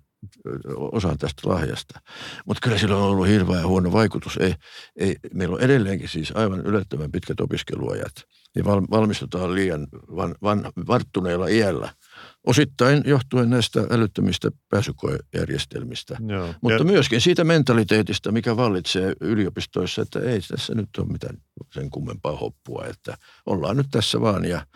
[0.76, 2.00] osan tästä lahjasta.
[2.46, 4.36] Mutta kyllä sillä on ollut hirveän huono vaikutus.
[4.36, 4.54] Ei,
[4.96, 8.12] ei, meillä on edelleenkin siis aivan yllättävän pitkät opiskeluajat
[8.56, 11.90] ja valmistutaan liian van, van, varttuneella iällä–
[12.46, 16.54] Osittain johtuen näistä älyttömistä pääsykoejärjestelmistä, Joo.
[16.62, 16.84] mutta ja...
[16.84, 21.36] myöskin siitä mentaliteetista, mikä vallitsee yliopistoissa, että ei tässä nyt ole mitään
[21.72, 23.16] sen kummempaa hoppua, että
[23.46, 24.66] ollaan nyt tässä vaan ja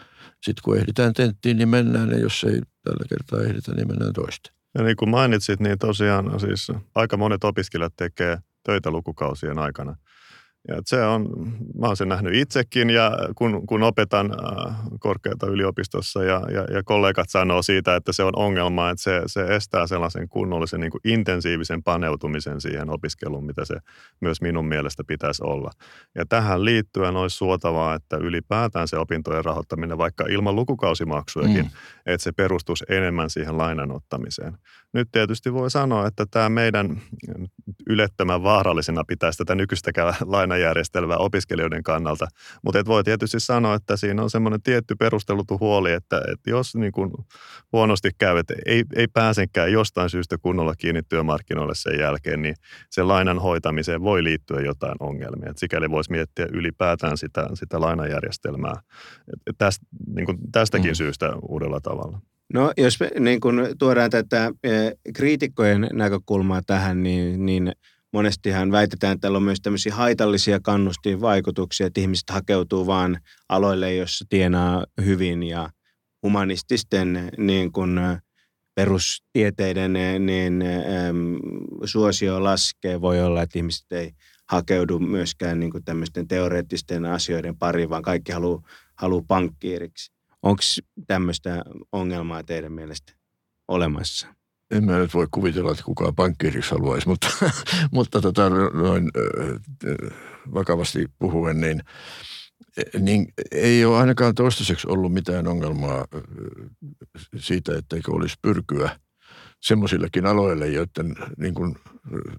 [0.42, 4.52] sitten kun ehditään tenttiin, niin mennään ja jos ei tällä kertaa ehditä, niin mennään toista.
[4.78, 9.96] Ja niin kuin mainitsit, niin tosiaan siis aika monet opiskelijat tekee töitä lukukausien aikana–
[10.68, 11.28] ja se on,
[11.78, 16.82] mä oon sen nähnyt itsekin ja kun, kun opetan äh, korkeata yliopistossa ja, ja, ja
[16.84, 21.00] kollegat sanoo siitä, että se on ongelma, että se, se estää sellaisen kunnollisen niin kuin
[21.04, 23.74] intensiivisen paneutumisen siihen opiskeluun, mitä se
[24.20, 25.70] myös minun mielestä pitäisi olla.
[26.14, 31.70] Ja tähän liittyen olisi suotavaa, että ylipäätään se opintojen rahoittaminen vaikka ilman lukukausimaksujakin, mm.
[32.06, 34.58] että se perustuisi enemmän siihen lainanottamiseen.
[34.92, 37.00] Nyt tietysti voi sanoa, että tämä meidän
[37.86, 40.14] ylettömän vaarallisena pitäisi tätä nykyistäkään
[40.50, 42.28] lainajärjestelmää opiskelijoiden kannalta.
[42.64, 46.74] Mutta et voi tietysti sanoa, että siinä on semmoinen tietty perustelutu huoli, että, että jos
[46.74, 47.10] niin kuin
[47.72, 52.54] huonosti käy, että ei, ei pääsenkään jostain syystä kunnolla kiinni työmarkkinoille sen jälkeen, niin
[52.90, 55.50] sen lainan hoitamiseen voi liittyä jotain ongelmia.
[55.50, 58.74] Et sikäli voisi miettiä ylipäätään sitä, sitä lainajärjestelmää
[59.46, 60.94] et tästä, niin kuin tästäkin mm.
[60.94, 62.20] syystä uudella tavalla.
[62.54, 67.72] No jos me niin kun tuodaan tätä eh, kriitikkojen näkökulmaa tähän, niin, niin
[68.12, 74.24] monestihan väitetään, että tällä on myös tämmöisiä haitallisia kannustinvaikutuksia, että ihmiset hakeutuu vaan aloille, joissa
[74.28, 75.70] tienaa hyvin ja
[76.22, 78.00] humanististen niin kun,
[78.74, 79.92] perustieteiden
[80.26, 81.36] niin, äm,
[81.84, 83.00] suosio laskee.
[83.00, 84.12] Voi olla, että ihmiset ei
[84.48, 88.62] hakeudu myöskään niin kuin tämmöisten teoreettisten asioiden pariin, vaan kaikki haluaa
[88.94, 90.12] haluu pankkiiriksi.
[90.42, 90.62] Onko
[91.06, 93.12] tämmöistä ongelmaa teidän mielestä
[93.68, 94.39] olemassa?
[94.70, 97.28] En mä nyt voi kuvitella, että kukaan pankkiiriksi haluaisi, mutta,
[97.92, 99.10] mutta tota, noin
[100.54, 101.82] vakavasti puhuen, niin,
[103.00, 106.06] niin ei ole ainakaan toistaiseksi ollut mitään ongelmaa
[107.36, 108.98] siitä, etteikö olisi pyrkyä
[109.60, 111.76] semmoisillekin aloille, joiden niin kuin,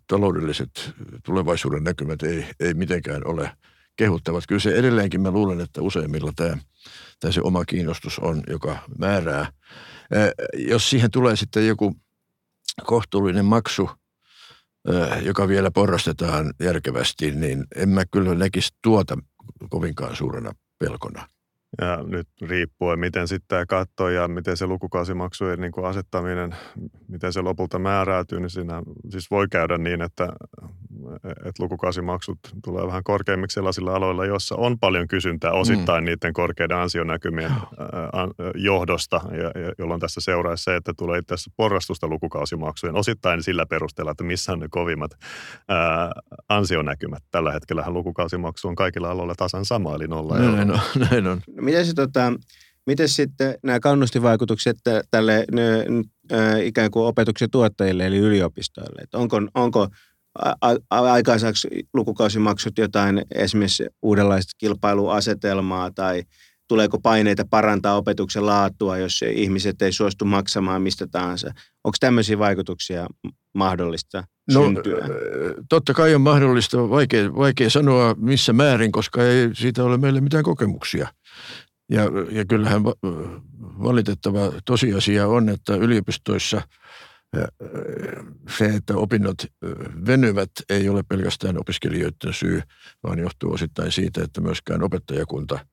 [0.07, 3.51] taloudelliset tulevaisuuden näkymät ei, ei mitenkään ole
[3.95, 4.43] kehuttavat.
[4.47, 6.57] Kyllä se edelleenkin mä luulen, että useimmilla tämä,
[7.19, 9.51] tämä se oma kiinnostus on, joka määrää.
[10.67, 11.95] Jos siihen tulee sitten joku
[12.85, 13.89] kohtuullinen maksu,
[15.21, 19.17] joka vielä porrastetaan järkevästi, niin en mä kyllä näkisi tuota
[19.69, 21.27] kovinkaan suurena pelkona.
[21.81, 26.55] Ja nyt riippuen, miten sitten tämä katto ja miten se lukukausimaksujen niin asettaminen,
[27.07, 30.27] miten se lopulta määräytyy, niin siinä siis voi käydä niin, että,
[31.23, 36.05] että lukukausimaksut tulee vähän korkeimmiksi sellaisilla aloilla, joissa on paljon kysyntää osittain mm.
[36.05, 37.51] niiden korkeiden ansionäkymien
[38.55, 43.65] johdosta, ja, ja, jolloin tässä seuraa se, että tulee itse asiassa porrastusta lukukausimaksujen osittain sillä
[43.65, 45.11] perusteella, että missä on ne kovimmat
[45.67, 46.11] ää,
[46.49, 47.23] ansionäkymät.
[47.31, 50.79] Tällä hetkellä lukukausimaksu on kaikilla aloilla tasan sama, eli nolla näin on,
[51.11, 51.41] näin on.
[51.55, 52.33] No, miten se tota,
[52.87, 54.77] miten sitten nämä kannustivaikutukset
[55.11, 55.85] tälle ne,
[56.31, 59.01] ä, ikään kuin opetuksen tuottajille eli yliopistoille?
[59.01, 59.87] Että onko, onko
[60.89, 66.23] aikaiseksi lukukausimaksut jotain esimerkiksi uudenlaista kilpailuasetelmaa tai
[66.67, 71.47] tuleeko paineita parantaa opetuksen laatua, jos ihmiset ei suostu maksamaan mistä tahansa?
[71.83, 73.07] Onko tämmöisiä vaikutuksia
[73.53, 75.05] mahdollista no, syntyä?
[75.69, 80.43] Totta kai on mahdollista, vaikea, vaikea sanoa missä määrin, koska ei siitä ole meille mitään
[80.43, 81.07] kokemuksia.
[81.89, 82.83] Ja, ja kyllähän
[83.83, 86.61] valitettava tosiasia on, että yliopistoissa
[88.57, 89.37] se, että opinnot
[90.07, 92.61] venyvät, ei ole pelkästään opiskelijoiden syy,
[93.03, 95.65] vaan johtuu osittain siitä, että myöskään opettajakunta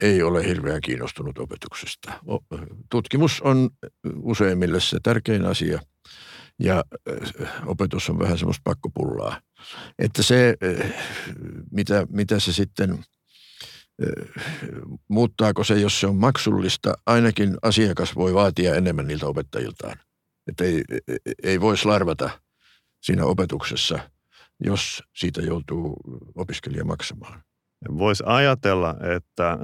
[0.00, 2.12] ei ole hirveän kiinnostunut opetuksesta.
[2.90, 3.70] Tutkimus on
[4.22, 5.80] useimmille se tärkein asia
[6.58, 6.84] ja
[7.66, 9.40] opetus on vähän semmoista pakkopullaa.
[9.98, 10.56] Että se,
[11.70, 12.98] mitä, mitä se sitten–
[15.08, 19.96] muuttaako se, jos se on maksullista, ainakin asiakas voi vaatia enemmän niiltä opettajiltaan.
[20.46, 20.82] Että ei,
[21.42, 22.30] ei voi larvata
[23.02, 23.98] siinä opetuksessa,
[24.64, 25.96] jos siitä joutuu
[26.34, 27.42] opiskelija maksamaan.
[27.98, 29.58] Voisi ajatella, että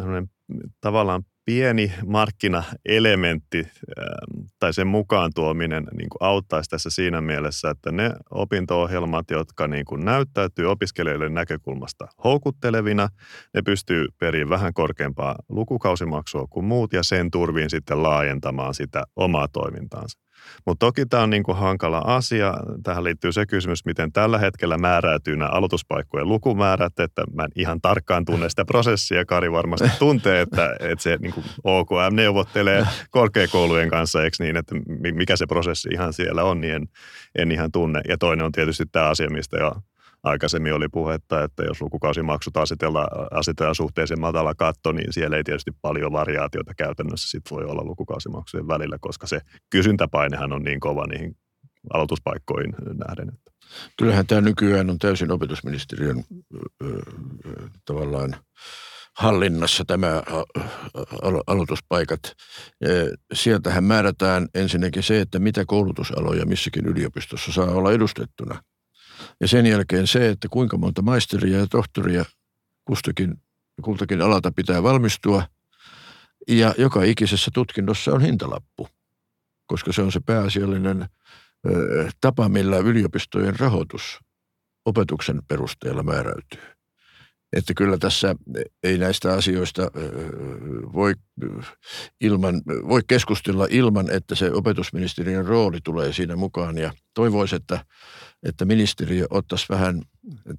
[0.81, 7.93] tavallaan pieni markkinaelementti ähm, tai sen mukaan tuominen niin kuin auttaisi tässä siinä mielessä, että
[7.93, 13.09] ne opinto-ohjelmat, jotka niin kuin näyttäytyy opiskelijoiden näkökulmasta houkuttelevina,
[13.55, 19.49] ne pystyy periin vähän korkeampaa lukukausimaksua kuin muut ja sen turviin sitten laajentamaan sitä omaa
[19.49, 20.19] toimintaansa.
[20.67, 22.55] Mutta toki tämä on niin kuin hankala asia.
[22.83, 27.81] Tähän liittyy se kysymys, miten tällä hetkellä määräytyy nämä aloituspaikkojen lukumäärät, että mä en ihan
[27.81, 29.25] tarkkaan tunne sitä prosessia.
[29.25, 34.75] Kari varmasti tuntee, että, että se niin kuin OKM neuvottelee korkeakoulujen kanssa, eikö niin, että
[35.15, 36.89] mikä se prosessi ihan siellä on, niin en,
[37.39, 38.01] en ihan tunne.
[38.09, 39.73] Ja toinen on tietysti tämä asia, mistä jo
[40.23, 45.71] aikaisemmin oli puhetta, että jos lukukausimaksut asetellaan, asetellaan suhteellisen matala katto, niin siellä ei tietysti
[45.83, 51.37] paljon variaatiota käytännössä sit voi olla lukukausimaksujen välillä, koska se kysyntäpainehan on niin kova niihin
[51.95, 52.75] aloituspaikkoihin
[53.09, 53.39] nähden.
[53.99, 56.25] Kyllähän tämä nykyään on täysin opetusministeriön
[57.85, 58.37] tavallaan
[59.17, 60.23] hallinnassa tämä
[61.47, 62.21] aloituspaikat.
[63.33, 68.63] Sieltähän määrätään ensinnäkin se, että mitä koulutusaloja missäkin yliopistossa saa olla edustettuna.
[69.41, 72.25] Ja sen jälkeen se, että kuinka monta maisteria ja tohtoria
[72.85, 73.43] kustakin,
[73.83, 75.43] kultakin alalta pitää valmistua.
[76.49, 78.89] Ja joka ikisessä tutkinnossa on hintalappu,
[79.67, 81.09] koska se on se pääasiallinen
[81.67, 84.19] ö, tapa, millä yliopistojen rahoitus
[84.85, 86.61] opetuksen perusteella määräytyy.
[87.53, 88.35] Että kyllä tässä
[88.83, 89.83] ei näistä asioista
[90.93, 91.15] voi,
[92.21, 96.79] ilman, voi keskustella ilman, että se opetusministeriön rooli tulee siinä mukaan.
[96.79, 97.85] Ja toivoisi, että
[98.43, 100.03] että ministeriö ottaisi vähän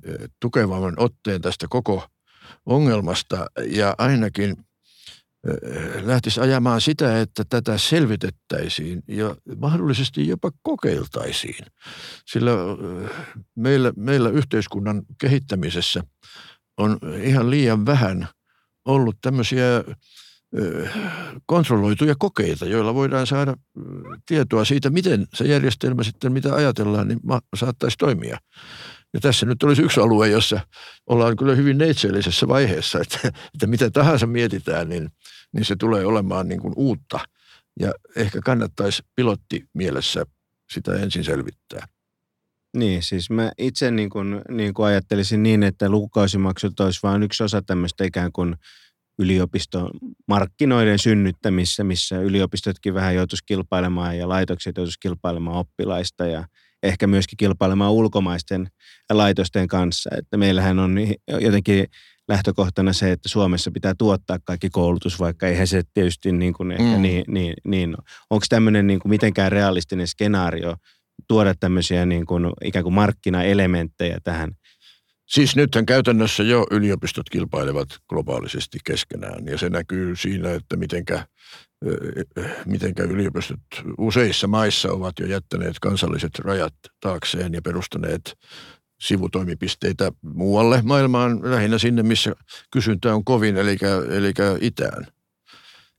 [0.05, 2.07] eh, tukevamman otteen tästä koko
[2.65, 4.55] ongelmasta ja ainakin
[5.47, 11.65] eh, lähtisi ajamaan sitä, että tätä selvitettäisiin ja mahdollisesti jopa kokeiltaisiin.
[12.25, 13.09] Sillä eh,
[13.55, 16.03] meillä, meillä yhteiskunnan kehittämisessä
[16.77, 18.27] on ihan liian vähän
[18.85, 19.83] ollut tämmöisiä
[21.45, 23.55] kontrolloituja kokeita, joilla voidaan saada
[24.25, 27.19] tietoa siitä, miten se järjestelmä sitten, mitä ajatellaan, niin
[27.55, 28.37] saattaisi toimia.
[29.13, 30.59] Ja tässä nyt olisi yksi alue, jossa
[31.07, 35.09] ollaan kyllä hyvin neitseellisessä vaiheessa, että, että mitä tahansa mietitään, niin,
[35.53, 37.19] niin se tulee olemaan niin kuin uutta.
[37.79, 40.25] Ja ehkä kannattaisi pilotti mielessä
[40.73, 41.87] sitä ensin selvittää.
[42.77, 47.43] Niin, siis mä itse niin kuin, niin kuin ajattelisin niin, että lukukausimaksut olisi vain yksi
[47.43, 48.55] osa tämmöistä ikään kuin–
[49.19, 56.45] yliopistomarkkinoiden synnyttämissä, missä yliopistotkin vähän joutuisi kilpailemaan ja laitokset joutuisi kilpailemaan oppilaista ja
[56.83, 58.67] ehkä myöskin kilpailemaan ulkomaisten
[59.13, 60.09] laitosten kanssa.
[60.17, 60.97] Että meillähän on
[61.39, 61.85] jotenkin
[62.27, 66.95] lähtökohtana se, että Suomessa pitää tuottaa kaikki koulutus, vaikka eihän se tietysti niin kuin ehkä
[66.95, 67.01] mm.
[67.01, 67.95] niin, niin, niin
[68.29, 70.75] Onko tämmöinen niin kuin mitenkään realistinen skenaario
[71.27, 74.51] tuoda tämmöisiä niin kuin ikään kuin markkinaelementtejä tähän
[75.29, 81.27] Siis nythän käytännössä jo yliopistot kilpailevat globaalisesti keskenään ja se näkyy siinä, että mitenkä,
[82.65, 83.59] mitenkä yliopistot
[83.97, 88.37] useissa maissa ovat jo jättäneet kansalliset rajat taakseen ja perustaneet
[89.01, 92.35] sivutoimipisteitä muualle maailmaan, lähinnä sinne, missä
[92.71, 93.77] kysyntä on kovin, eli,
[94.09, 95.07] eli itään.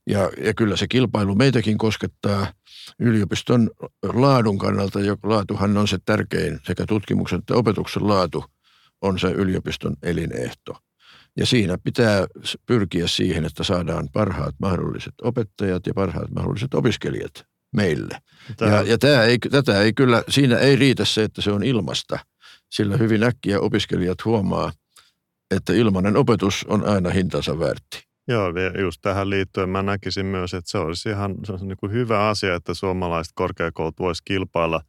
[0.09, 2.53] Ja, ja kyllä se kilpailu meitäkin koskettaa
[2.99, 3.69] yliopiston
[4.03, 8.45] laadun kannalta, jo laatuhan on se tärkein sekä tutkimuksen että opetuksen laatu–
[9.01, 10.77] on se yliopiston elinehto.
[11.37, 12.27] Ja siinä pitää
[12.65, 18.21] pyrkiä siihen, että saadaan parhaat mahdolliset opettajat ja parhaat mahdolliset opiskelijat meille.
[18.57, 18.71] Tämä.
[18.71, 22.19] Ja, ja tämä ei, tätä ei kyllä, siinä ei riitä se, että se on ilmasta,
[22.69, 24.71] sillä hyvin äkkiä opiskelijat huomaa,
[25.55, 28.11] että ilmainen opetus on aina hintansa väärti.
[28.27, 31.91] Joo, just tähän liittyen mä näkisin myös, että se olisi ihan se olisi niin kuin
[31.91, 34.81] hyvä asia, että suomalaiset korkeakoulut voisivat kilpailla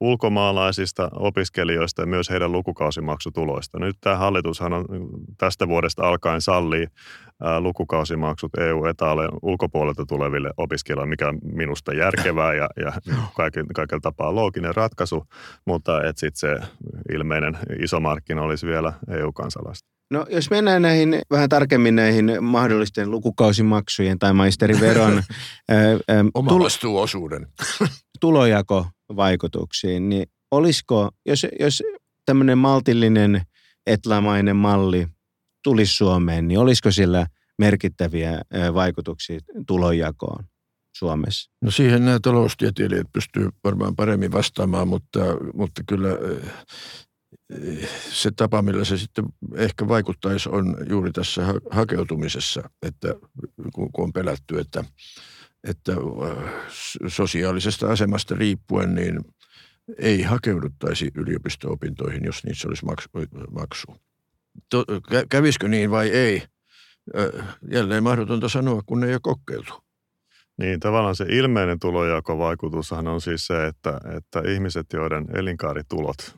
[0.00, 3.78] ulkomaalaisista opiskelijoista ja myös heidän lukukausimaksutuloista.
[3.78, 4.84] Nyt tämä hallitushan on
[5.38, 6.86] tästä vuodesta alkaen sallii
[7.60, 12.92] lukukausimaksut EU-etaalle ulkopuolelta tuleville opiskelijoille, mikä on minusta järkevää ja, ja
[13.74, 15.24] kaikilla tapaa looginen ratkaisu,
[15.66, 16.56] mutta että sitten se
[17.12, 19.88] ilmeinen iso markkina olisi vielä EU-kansalaista.
[20.10, 25.22] No jos mennään näihin vähän tarkemmin näihin mahdollisten lukukausimaksujen tai maisteriveron
[26.34, 27.46] Omavastuuosuuden
[29.08, 31.82] tulojakovaikutuksiin, niin olisiko, jos, jos
[32.26, 33.42] tämmöinen maltillinen
[33.86, 35.06] etlamainen malli
[35.64, 37.26] tulisi Suomeen, niin olisiko sillä
[37.58, 38.42] merkittäviä
[38.74, 40.44] vaikutuksia tulonjakoon
[40.96, 41.50] Suomessa?
[41.62, 45.20] No siihen nämä taloustieteilijät pystyy varmaan paremmin vastaamaan, mutta,
[45.54, 46.08] mutta kyllä
[48.12, 53.08] se tapa, millä se sitten ehkä vaikuttaisi, on juuri tässä hakeutumisessa, että
[53.74, 54.84] kun on pelätty, että
[55.64, 56.52] että äh,
[57.06, 59.20] sosiaalisesta asemasta riippuen niin
[59.98, 62.86] ei hakeuduttaisi yliopisto-opintoihin, jos niissä olisi
[63.50, 63.96] maksu.
[65.28, 66.42] Kävisikö niin vai ei?
[67.18, 69.74] Äh, jälleen mahdotonta sanoa, kun ei ole kokeiltu.
[70.58, 76.36] Niin, tavallaan se ilmeinen tulojakovaikutushan on siis se, että, että ihmiset, joiden elinkaaritulot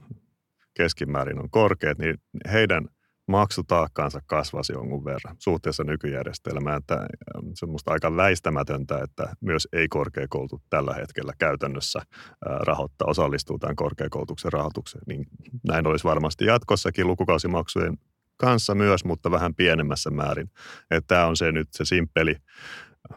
[0.75, 2.17] keskimäärin on korkeat, niin
[2.53, 2.89] heidän–
[3.31, 6.79] maksutaakkaansa kasvasi jonkun verran suhteessa nykyjärjestelmään.
[6.79, 13.59] Että ähm, se on aika väistämätöntä, että myös ei-korkeakoulutu tällä hetkellä käytännössä äh, rahoittaa, osallistuu
[13.59, 15.03] tämän korkeakoulutuksen rahoitukseen.
[15.07, 15.27] Niin
[15.69, 17.99] näin olisi varmasti jatkossakin lukukausimaksujen
[18.37, 20.51] kanssa myös, mutta vähän pienemmässä määrin.
[20.91, 22.37] Että tämä on se nyt se simppeli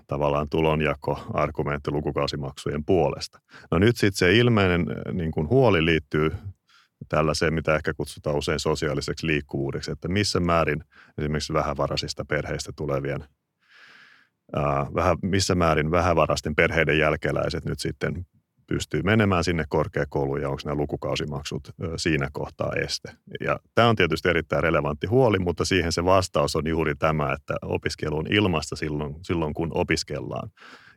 [0.08, 3.40] tavallaan tulonjako-argumentti lukukausimaksujen puolesta.
[3.72, 6.32] No nyt sitten se ilmeinen äh, niin kuin huoli liittyy
[7.10, 10.84] tällaiseen, mitä ehkä kutsutaan usein sosiaaliseksi liikkuvuudeksi, että missä määrin
[11.18, 13.24] esimerkiksi vähävaraisista perheistä tulevien,
[14.56, 18.26] ää, vähän, missä määrin vähävaraisten perheiden jälkeläiset nyt sitten
[18.68, 23.12] pystyy menemään sinne korkeakouluun ja onko nämä lukukausimaksut siinä kohtaa este.
[23.42, 27.56] Ja tämä on tietysti erittäin relevantti huoli, mutta siihen se vastaus on juuri tämä, että
[27.62, 30.50] opiskelu on ilmasta silloin, silloin kun opiskellaan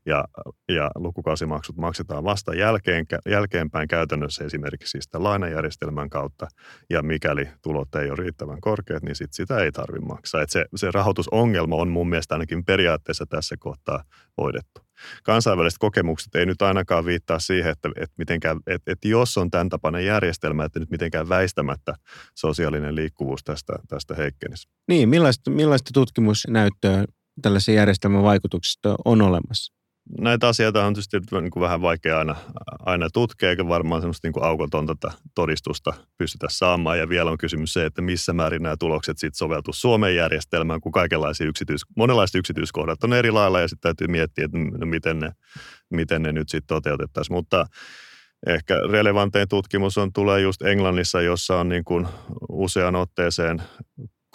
[0.07, 0.25] ja,
[0.69, 6.47] ja lukukausimaksut maksetaan vasta jälkeen, jälkeenpäin käytännössä esimerkiksi sitä lainajärjestelmän kautta,
[6.91, 10.43] ja mikäli tulot ei ole riittävän korkeat, niin sit sitä ei tarvitse maksaa.
[10.43, 14.05] Et se, se rahoitusongelma on mun mielestä ainakin periaatteessa tässä kohtaa
[14.39, 14.81] hoidettu.
[15.23, 19.69] Kansainväliset kokemukset ei nyt ainakaan viittaa siihen, että, että, mitenkään, että, että jos on tämän
[19.69, 21.95] tapainen järjestelmä, että nyt mitenkään väistämättä
[22.35, 24.69] sosiaalinen liikkuvuus tästä, tästä heikkenisi.
[24.89, 27.05] Niin, millaista, millaista tutkimusnäyttöä
[27.43, 29.76] tällaisen järjestelmän vaikutuksista on olemassa?
[30.21, 32.37] Näitä asioita on tietysti niin kuin vähän vaikea aina,
[32.79, 36.99] aina tutkia, eikä varmaan semmoista niin kuin aukotonta todistusta pystytä saamaan.
[36.99, 40.93] Ja vielä on kysymys se, että missä määrin nämä tulokset sitten soveltuu Suomen järjestelmään, kun
[40.93, 45.33] kaikenlaisia yksityis, monenlaiset yksityiskohdat on eri lailla ja sitten täytyy miettiä, että no miten, ne,
[45.91, 47.37] miten ne nyt sitten toteutettaisiin.
[47.37, 47.67] Mutta
[48.47, 52.07] ehkä relevantein tutkimus on tulee just Englannissa, jossa on niin kuin
[52.49, 53.63] usean otteeseen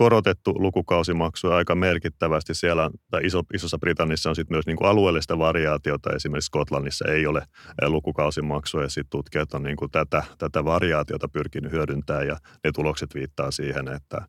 [0.01, 2.53] korotettu lukukausimaksuja aika merkittävästi.
[2.55, 6.09] Siellä tai iso, Isossa Britannissa on sitten myös niin kuin alueellista variaatiota.
[6.15, 7.41] Esimerkiksi Skotlannissa ei ole
[7.87, 13.15] lukukausimaksuja ja sitten tutkijat on niin kuin tätä, tätä variaatiota pyrkinyt hyödyntämään ja ne tulokset
[13.15, 14.27] viittaa siihen, että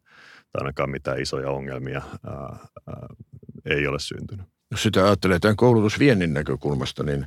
[0.54, 2.34] ainakaan mitään isoja ongelmia ää,
[2.86, 3.06] ää,
[3.66, 4.46] ei ole syntynyt.
[4.70, 7.26] Jos sitä ajattelee tämän koulutusviennin näkökulmasta, niin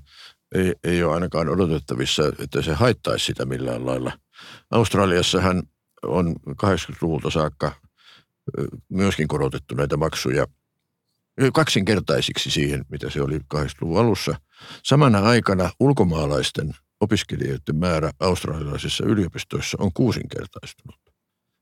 [0.56, 4.12] ei, ei ole ainakaan odotettavissa, että se haittaisi sitä millään lailla.
[4.72, 5.64] Australiassahan
[6.04, 7.85] on 80-luvulta saakka
[8.90, 10.48] myöskin korotettu näitä maksuja
[11.54, 14.36] kaksinkertaisiksi siihen, mitä se oli 80-luvun alussa.
[14.84, 21.05] Samana aikana ulkomaalaisten opiskelijoiden määrä australialaisissa yliopistoissa on kuusinkertaistunut.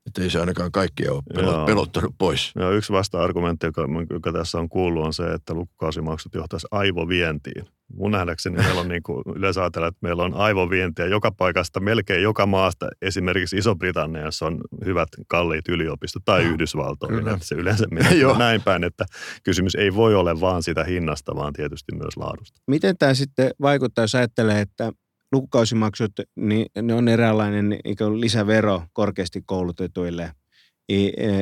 [0.06, 2.52] Että ei se ainakaan kaikkia ole pelot, pelottanut pois.
[2.56, 7.64] Joo, yksi vasta-argumentti, joka, joka tässä on kuullut, on se, että lukukausimaksut johtaisi aivovientiin.
[7.96, 12.22] Mun nähdäkseni meillä on niin kuin, yleensä ajatella, että meillä on aivovientiä joka paikasta, melkein
[12.22, 12.88] joka maasta.
[13.02, 17.28] Esimerkiksi Iso-Britanniassa on hyvät kalliit yliopistot tai no, Yhdysvaltoihin.
[17.28, 19.04] Että se yleensä menee näin päin, että
[19.42, 22.60] kysymys ei voi olla vaan sitä hinnasta, vaan tietysti myös laadusta.
[22.66, 24.92] Miten tämä sitten vaikuttaa, jos ajattelee, että
[25.34, 27.78] lukukausimaksut, niin ne on eräänlainen
[28.18, 30.32] lisävero korkeasti koulutetuille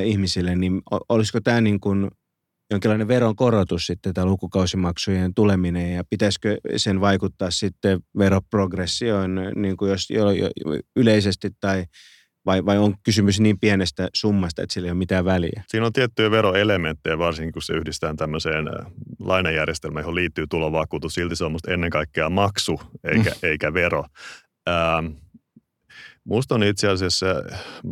[0.03, 2.07] ihmisille, niin olisiko tämä niin kuin
[2.71, 9.91] jonkinlainen veron korotus sitten tämä lukukausimaksujen tuleminen ja pitäisikö sen vaikuttaa sitten veroprogressioon niin kuin
[9.91, 10.49] jos jo, jo,
[10.95, 11.85] yleisesti tai
[12.45, 15.63] vai, vai on kysymys niin pienestä summasta, että sillä ei ole mitään väliä?
[15.67, 21.13] Siinä on tiettyjä veroelementtejä, varsinkin kun se yhdistetään tämmöiseen äh, lainajärjestelmään, johon liittyy tulovakuutus.
[21.13, 23.35] Silti se on musta ennen kaikkea maksu eikä, mm.
[23.43, 24.05] eikä vero.
[24.69, 25.05] Ähm,
[26.23, 27.25] Musta on itse asiassa,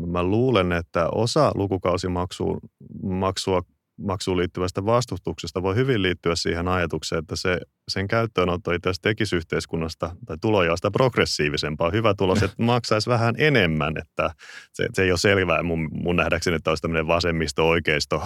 [0.08, 3.62] mä luulen, että osa lukukausimaksua
[4.02, 9.36] maksuun liittyvästä vastustuksesta voi hyvin liittyä siihen ajatukseen, että se, sen käyttöönotto itse asiassa tekisi
[9.36, 11.92] yhteiskunnasta tai tulojaosta progressiivisempaa.
[11.92, 14.32] Hyvä tulos, että maksaisi vähän enemmän, että
[14.74, 18.24] se, se ei ole selvää mun, mun nähdäkseni, että olisi tämmöinen vasemmisto-oikeisto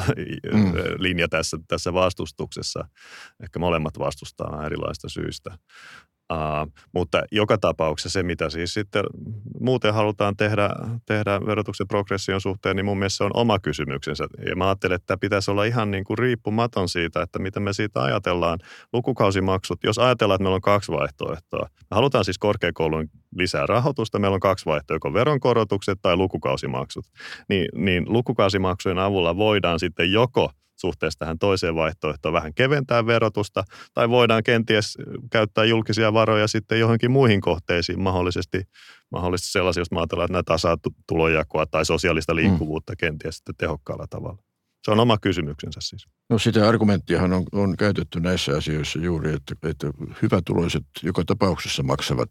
[0.54, 0.74] mm.
[0.98, 2.88] linja tässä, tässä vastustuksessa.
[3.44, 5.58] Ehkä molemmat vastustaa erilaista syistä.
[6.34, 9.04] Uh, mutta joka tapauksessa se, mitä siis sitten
[9.60, 10.70] muuten halutaan tehdä,
[11.06, 14.28] tehdä verotuksen progression suhteen, niin mun mielestä se on oma kysymyksensä.
[14.50, 18.04] Ja mä ajattelen, että pitäisi olla ihan niin kuin riippumaton siitä, että mitä me siitä
[18.04, 18.60] ajatellaan.
[18.94, 21.68] Lukukausimaksut, jos ajatellaan, että meillä on kaksi vaihtoehtoa.
[21.72, 27.06] Me halutaan siis korkeakoulun lisää rahoitusta, meillä on kaksi vaihtoehtoa, joko veronkorotukset tai lukukausimaksut.
[27.50, 33.64] Niin, niin lukukausimaksujen avulla voidaan sitten joko– suhteessa tähän toiseen vaihtoehtoon vähän keventää verotusta,
[33.94, 34.98] tai voidaan kenties
[35.32, 38.62] käyttää julkisia varoja sitten johonkin muihin kohteisiin, mahdollisesti,
[39.12, 42.38] mahdollisesti sellaisia, jos ajatellaan, että näitä tasaa tulojakoa tai sosiaalista mm.
[42.38, 42.98] liikkuvuutta mm.
[42.98, 44.38] kenties sitten tehokkaalla tavalla.
[44.86, 46.08] Se on oma kysymyksensä siis.
[46.30, 49.88] No sitä argumenttiahan on, on käytetty näissä asioissa juuri, että, että
[50.22, 52.30] hyvätuloiset joka tapauksessa maksavat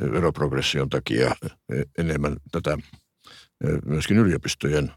[0.00, 1.34] veroprogression takia
[1.98, 2.78] enemmän tätä
[3.86, 4.92] myöskin yliopistojen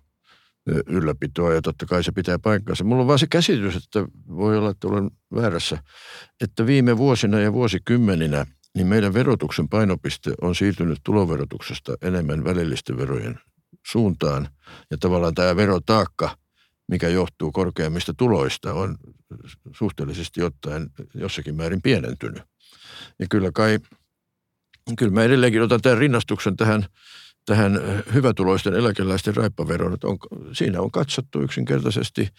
[0.88, 2.84] ylläpitoa ja totta kai se pitää paikkansa.
[2.84, 5.84] Mulla on vaan se käsitys, että voi olla, että olen väärässä,
[6.41, 8.45] että viime vuosina ja vuosikymmeninä
[8.76, 13.39] niin meidän verotuksen painopiste on siirtynyt tuloverotuksesta enemmän välillisten verojen
[13.88, 14.47] suuntaan.
[14.91, 16.38] Ja tavallaan tämä verotaakka,
[16.88, 18.97] mikä johtuu korkeammista tuloista, on
[19.76, 22.43] suhteellisesti ottaen jossakin määrin pienentynyt.
[23.20, 23.80] Ja kyllä kai,
[24.97, 26.86] kyllä mä edelleenkin otan tämän rinnastuksen tähän
[27.46, 27.80] tähän
[28.14, 30.18] hyvätuloisten eläkeläisten raippaveroon, että on,
[30.54, 32.30] siinä on katsottu yksinkertaisesti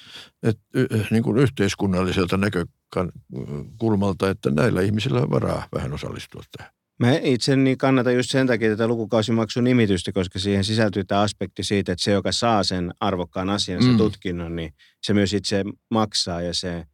[0.43, 0.63] että,
[1.11, 6.73] niin kuin yhteiskunnalliselta näkökulmalta, että näillä ihmisillä on varaa vähän osallistua tähän.
[7.01, 11.65] Mä itse niin kannatan just sen takia tätä lukukausimaksun nimitystä, koska siihen sisältyy tämä aspekti
[11.65, 13.99] siitä, että se, joka saa sen arvokkaan asian, sen mm.
[13.99, 16.87] tutkinnon, niin se myös itse maksaa ja se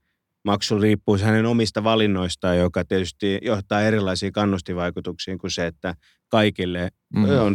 [0.48, 5.94] maksu riippuu hänen omista valinnoistaan, joka tietysti johtaa erilaisiin kannustivaikutuksiin kuin se, että
[6.28, 7.24] kaikille mm.
[7.24, 7.54] on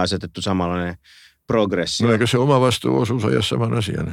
[0.00, 0.94] asetettu samanlainen
[1.46, 2.06] progressio.
[2.06, 4.12] No eikö se oma vastuuosuus aja saman asian?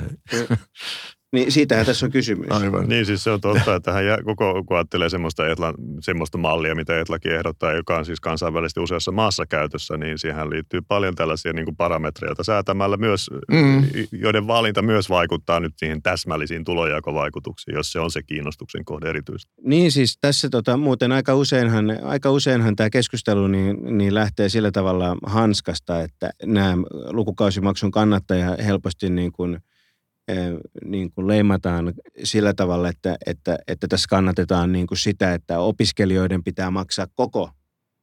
[1.32, 2.52] Niin siitähän tässä on kysymys.
[2.52, 2.90] Aivan.
[2.90, 7.00] Niin siis se on totta, että hän koko kun ajattelee semmoista, etla, semmoista mallia, mitä
[7.00, 11.66] Etlaki ehdottaa, joka on siis kansainvälisesti useassa maassa käytössä, niin siihen liittyy paljon tällaisia niin
[11.66, 13.84] kuin parametreja, joita säätämällä myös, mm.
[14.12, 19.54] joiden valinta myös vaikuttaa nyt siihen täsmällisiin tulojakovaikutuksiin, jos se on se kiinnostuksen kohde erityisesti.
[19.66, 24.72] Niin siis tässä tota, muuten aika useinhan, aika useinhan tämä keskustelu niin, niin lähtee sillä
[24.72, 26.78] tavalla hanskasta, että nämä
[27.12, 29.58] lukukausimaksun kannattaja helposti niin kuin–
[30.86, 36.44] niin kuin leimataan sillä tavalla, että, että, että tässä kannatetaan niin kuin sitä, että opiskelijoiden
[36.44, 37.50] pitää maksaa koko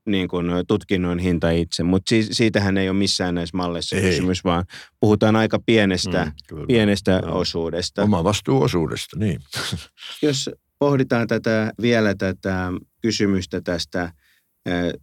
[0.07, 4.03] niin kuin tutkinnon hinta itse, mutta si- siitähän ei ole missään näissä malleissa ei.
[4.03, 4.65] kysymys, vaan
[5.01, 7.39] puhutaan aika pienestä, mm, pienestä no.
[7.39, 8.03] osuudesta.
[8.03, 9.41] Oma vastuuosuudesta, niin.
[10.23, 12.73] Jos pohditaan tätä vielä tätä
[13.03, 14.13] kysymystä tästä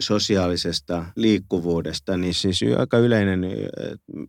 [0.02, 3.42] sosiaalisesta liikkuvuudesta, niin siis aika yleinen,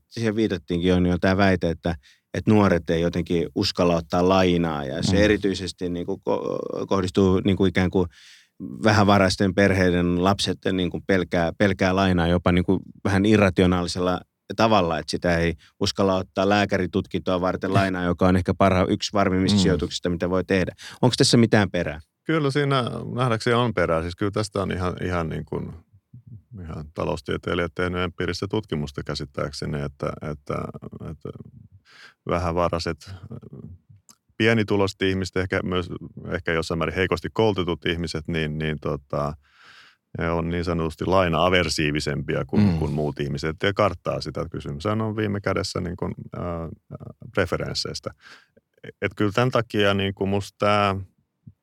[0.09, 1.95] siihen viitattiinkin on jo tämä väite, että
[2.37, 5.23] että nuoret ei jotenkin uskalla ottaa lainaa ja se mm.
[5.23, 6.21] erityisesti niin kuin
[6.89, 8.09] kohdistuu niin kuin ikään kuin
[8.85, 14.21] vähävaraisten perheiden lapset niin kuin pelkää, pelkää lainaa jopa niin kuin vähän irrationaalisella
[14.57, 19.59] tavalla, että sitä ei uskalla ottaa lääkäritutkintoa varten lainaa, joka on ehkä parha, yksi varmimmista
[19.59, 19.63] mm.
[19.63, 20.73] sijoituksista, mitä voi tehdä.
[21.03, 22.01] Onko tässä mitään perää?
[22.25, 22.85] Kyllä siinä
[23.15, 24.03] nähdäkseni on perää.
[24.03, 25.73] Siis kyllä tästä on ihan, ihan niin kuin
[26.61, 30.55] ihan taloustieteilijät tehnyt empiiristä tutkimusta käsittääkseni, että, että,
[31.11, 31.29] että
[32.29, 33.11] vähävaraiset
[34.37, 35.89] pienituloiset ihmiset, ehkä myös
[36.29, 39.33] ehkä jossain määrin heikosti koulutetut ihmiset, niin, niin tota,
[40.19, 42.79] he on niin sanotusti laina-aversiivisempia kuin, mm.
[42.79, 44.47] kuin muut ihmiset ja karttaa sitä.
[44.51, 46.69] Kysymys on viime kädessä niin kuin, äh,
[47.35, 48.11] preferensseistä.
[49.03, 50.97] Et kyllä tämän takia niin kuin musta tämä,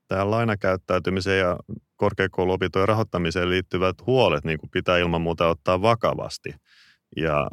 [0.07, 1.57] tämä lainakäyttäytymiseen ja
[1.95, 6.55] korkeakouluopintojen rahoittamiseen liittyvät huolet niin kuin pitää ilman muuta ottaa vakavasti.
[7.17, 7.47] Ja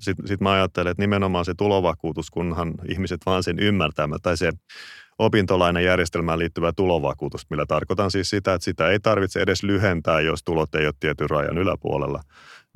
[0.00, 4.52] sitten sit mä ajattelen, että nimenomaan se tulovakuutus, kunhan ihmiset vaan sen ymmärtää, tai se
[5.18, 10.74] opintolainajärjestelmään liittyvä tulovakuutus, millä tarkoitan siis sitä, että sitä ei tarvitse edes lyhentää, jos tulot
[10.74, 12.20] ei ole tietyn rajan yläpuolella.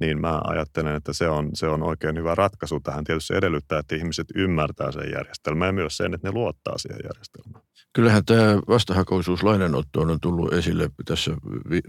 [0.01, 3.05] Niin mä ajattelen, että se on, se on oikein hyvä ratkaisu tähän.
[3.05, 7.01] Tietysti se edellyttää, että ihmiset ymmärtää sen järjestelmän ja myös sen, että ne luottaa siihen
[7.05, 7.65] järjestelmään.
[7.93, 11.31] Kyllähän tämä vastahakoisuus lainanottoon on tullut esille tässä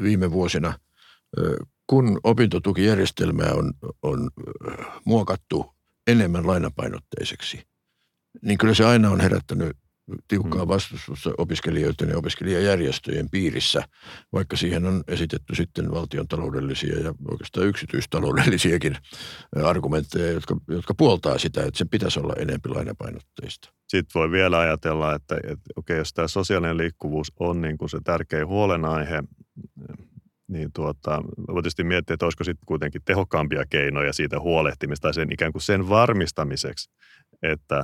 [0.01, 0.73] viime vuosina
[1.87, 4.29] kun opintotukijärjestelmää on, on
[5.05, 5.65] muokattu
[6.07, 7.61] enemmän lainapainotteiseksi,
[8.41, 9.77] niin kyllä se aina on herättänyt
[10.27, 10.67] tiukkaa hmm.
[10.67, 13.83] vastustusta opiskelijoiden ja opiskelijajärjestöjen piirissä,
[14.33, 18.97] vaikka siihen on esitetty sitten valtion taloudellisia ja oikeastaan yksityistaloudellisiakin
[19.63, 23.69] argumentteja, jotka, jotka puoltaa sitä, että se pitäisi olla enempi lainapainotteista.
[23.87, 27.97] Sitten voi vielä ajatella, että, että okei, jos tämä sosiaalinen liikkuvuus on niin kuin se
[28.03, 29.23] tärkein huolenaihe,
[30.47, 35.51] niin tuota, voi tietysti miettiä, että olisiko sitten kuitenkin tehokkaampia keinoja siitä huolehtimista sen ikään
[35.51, 36.89] kuin sen varmistamiseksi,
[37.43, 37.83] että,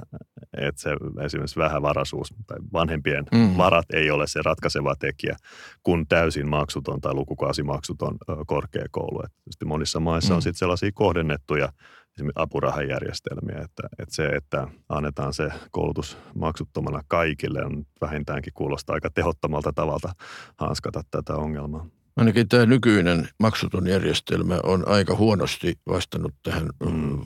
[0.58, 0.90] että se
[1.26, 3.58] esimerkiksi vähävaraisuus tai vanhempien mm.
[3.58, 5.36] varat ei ole se ratkaiseva tekijä,
[5.84, 9.22] kun täysin maksuton tai lukukausimaksuton korkeakoulu.
[9.24, 10.36] Että monissa maissa mm.
[10.36, 11.70] on sitten sellaisia kohdennettuja
[12.16, 19.10] esimerkiksi apurahajärjestelmiä, että, että se, että annetaan se koulutus maksuttomana kaikille, on vähintäänkin kuulostaa aika
[19.10, 20.14] tehottomalta tavalta
[20.58, 21.88] hanskata tätä ongelmaa.
[22.22, 27.20] Ainakin tämä nykyinen maksuton järjestelmä on aika huonosti vastannut tähän mm.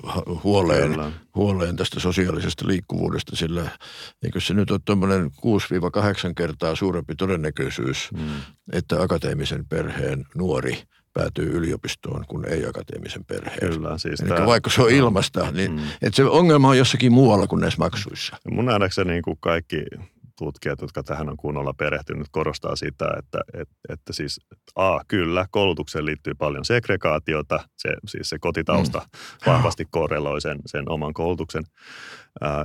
[0.43, 3.69] huoleen, huoleen tästä sosiaalisesta liikkuvuudesta, sillä
[4.23, 5.29] eikö se nyt ole tuommoinen 6-8
[6.35, 8.21] kertaa suurempi todennäköisyys, mm.
[8.73, 10.83] että akateemisen perheen nuori
[11.13, 13.59] päätyy yliopistoon kuin ei-akateemisen perheen.
[13.59, 15.79] Kyllä, siis Eli tämä, vaikka se on ilmasta, niin mm.
[16.01, 18.37] että se ongelma on jossakin muualla kuin näissä maksuissa.
[18.51, 19.77] Mun nähdäkseni niin kuin kaikki
[20.37, 24.39] tutkijat, jotka tähän on kunnolla perehtynyt, korostaa sitä, että, että, että siis
[24.75, 29.51] A, kyllä, koulutukseen liittyy paljon segregaatiota, se, siis se kotitausta mm.
[29.51, 31.63] vahvasti korreloi sen, sen oman koulutuksen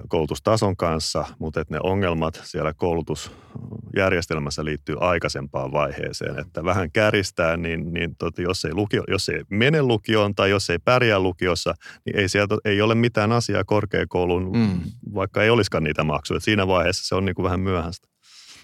[0.09, 6.39] koulutustason kanssa, mutta että ne ongelmat siellä koulutusjärjestelmässä liittyy aikaisempaan vaiheeseen.
[6.39, 10.71] Että vähän käristää, niin, niin tota, jos, ei lukio, jos ei mene lukioon tai jos
[10.71, 11.75] ei pärjää lukiossa,
[12.07, 14.81] niin ei, sieltä, ei ole mitään asiaa korkeakouluun, mm.
[15.15, 16.41] vaikka ei olisikaan niitä maksuja.
[16.41, 18.09] Siinä vaiheessa se on niin kuin vähän myöhäistä.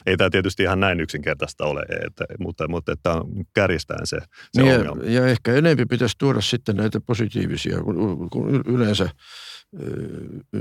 [0.06, 4.18] Ei tämä tietysti ihan näin yksinkertaista ole, että, mutta, mutta että on kärjistäen se,
[4.52, 5.02] se niin ongelma.
[5.02, 9.08] Ja, ja ehkä enempi pitäisi tuoda sitten näitä positiivisia, kun, kun yleensä–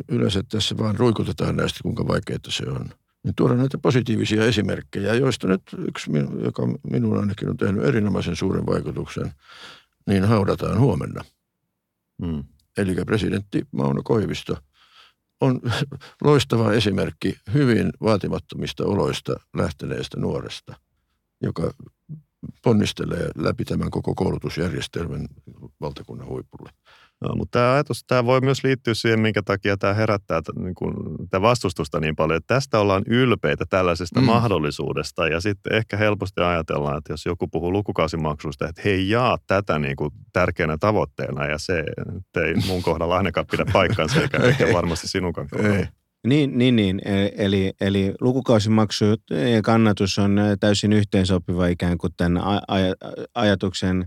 [0.10, 2.90] yleensä tässä vaan ruikutetaan näistä, kuinka vaikeaa se on.
[3.24, 6.12] Niin tuoda näitä positiivisia esimerkkejä, joista nyt yksi,
[6.44, 9.32] joka minulla ainakin on tehnyt erinomaisen suuren vaikutuksen,
[10.08, 11.24] niin haudataan huomenna.
[12.26, 12.44] Hmm.
[12.78, 14.58] Eli presidentti Mauno Koivisto
[15.46, 15.62] on
[16.24, 20.76] loistava esimerkki hyvin vaatimattomista oloista lähteneestä nuoresta,
[21.41, 21.72] joka
[22.64, 25.28] ponnistelee läpi tämän koko koulutusjärjestelmän
[25.82, 26.70] valtakunnan huipulle.
[27.22, 30.93] No, mutta tämä ajatus, tämä voi myös liittyä siihen, minkä takia tämä herättää niin kuin,
[31.30, 34.26] tämä vastustusta niin paljon, että tästä ollaan ylpeitä tällaisesta mm.
[34.26, 39.80] mahdollisuudesta ja sitten ehkä helposti ajatellaan, että jos joku puhuu lukukausimaksusta, että hei jaa tätä
[39.80, 41.84] niin kuin tärkeänä tavoitteena ja se
[42.45, 45.88] ei mun kohdalla ainakaan pidä paikkansa eikä, eikä varmasti sinunkaan kohdalla.
[46.28, 47.01] Niin, niin, niin.
[47.05, 49.05] E, eli, eli lukukausimaksu
[49.53, 54.05] ja kannatus on täysin yhteensopiva ikään kuin tämän aj- ajatuksen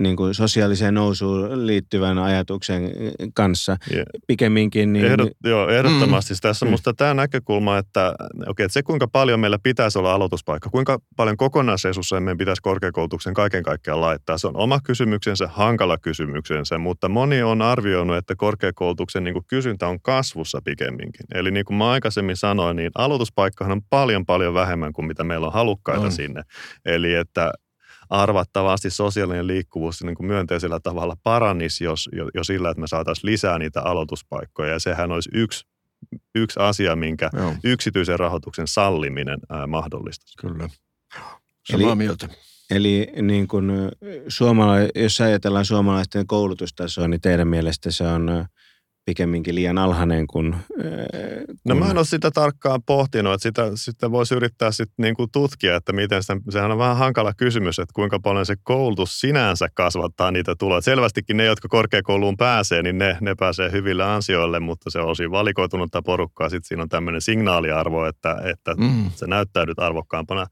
[0.00, 2.90] niin kuin sosiaaliseen nousuun liittyvän ajatuksen
[3.34, 3.76] kanssa.
[3.92, 4.06] Yeah.
[4.26, 5.04] Pikemminkin niin...
[5.04, 6.34] Ehdot, joo, ehdottomasti.
[6.34, 6.38] Mm.
[6.42, 6.70] Tässä on mm.
[6.70, 8.14] minusta tämä näkökulma, että,
[8.46, 13.34] okay, että se kuinka paljon meillä pitäisi olla aloituspaikka, kuinka paljon kokonaisresursseja meidän pitäisi korkeakoulutuksen
[13.34, 14.38] kaiken kaikkiaan laittaa.
[14.38, 19.88] Se on oma kysymyksensä, hankala kysymyksensä, mutta moni on arvioinut, että korkeakoulutuksen niin kuin kysyntä
[19.88, 21.26] on kasvussa pikemminkin.
[21.34, 25.46] Eli niin kuin mä aikaisemmin sanoin, niin aloituspaikkahan on paljon paljon vähemmän kuin mitä meillä
[25.46, 26.12] on halukkaita on.
[26.12, 26.42] sinne.
[26.84, 27.52] Eli että
[28.10, 33.30] arvattavasti sosiaalinen liikkuvuus niin kuin myönteisellä tavalla paranisi, jos, jo, jo sillä, että me saataisiin
[33.30, 34.72] lisää niitä aloituspaikkoja.
[34.72, 35.66] Ja sehän olisi yksi,
[36.34, 37.54] yksi asia, minkä Joo.
[37.64, 40.38] yksityisen rahoituksen salliminen ää, mahdollistaisi.
[40.38, 40.68] Kyllä.
[41.66, 42.28] Samaa eli, mieltä.
[42.70, 43.72] Eli niin kuin
[44.28, 48.44] suomala- jos ajatellaan suomalaisten koulutustasoa, niin teidän mielestä se on
[49.04, 50.56] pikemminkin liian alhainen kuin...
[51.64, 55.76] No mä en ole sitä tarkkaan pohtinut, että sitä, sitä voisi yrittää sitten niinku tutkia,
[55.76, 60.30] että miten sitä, sehän on vähän hankala kysymys, että kuinka paljon se koulutus sinänsä kasvattaa
[60.30, 60.80] niitä tuloja.
[60.80, 65.30] Selvästikin ne, jotka korkeakouluun pääsee, niin ne, ne pääsee hyville ansioille, mutta se on osin
[65.30, 66.48] valikoitunutta porukkaa.
[66.48, 69.10] Sitten siinä on tämmöinen signaaliarvo, että, että mm.
[69.14, 70.46] se näyttäydyt arvokkaampana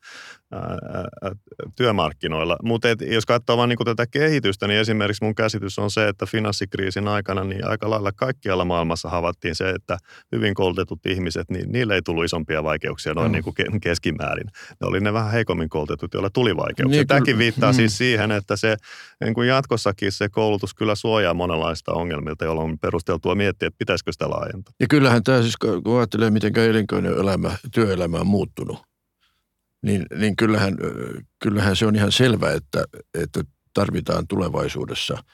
[1.77, 2.57] työmarkkinoilla.
[2.63, 7.09] Mutta jos katsoo vain niin tätä kehitystä, niin esimerkiksi mun käsitys on se, että finanssikriisin
[7.09, 9.99] aikana niin aika lailla kaikkialla maailmassa havaittiin se, että
[10.33, 13.33] hyvin koulutetut ihmiset, niin niille ei tullut isompia vaikeuksia noin mm.
[13.33, 14.47] niin kuin keskimäärin.
[14.81, 17.01] Ne oli ne vähän heikommin koulutetut, joilla tuli vaikeuksia.
[17.01, 17.77] Niin, Tämäkin viittaa mm.
[17.77, 18.77] siis siihen, että se
[19.25, 24.13] niin kuin jatkossakin se koulutus kyllä suojaa monenlaista ongelmilta, jolloin on perusteltua miettiä, että pitäisikö
[24.13, 24.75] sitä laajentaa.
[24.81, 28.88] Ja kyllähän tämä siis, kun ajattelee, miten elinkeinoelämä, työelämä on muuttunut,
[29.83, 30.77] niin, niin kyllähän,
[31.43, 33.41] kyllähän se on ihan selvä, että, että
[33.75, 35.19] tarvitaan tulevaisuudessa–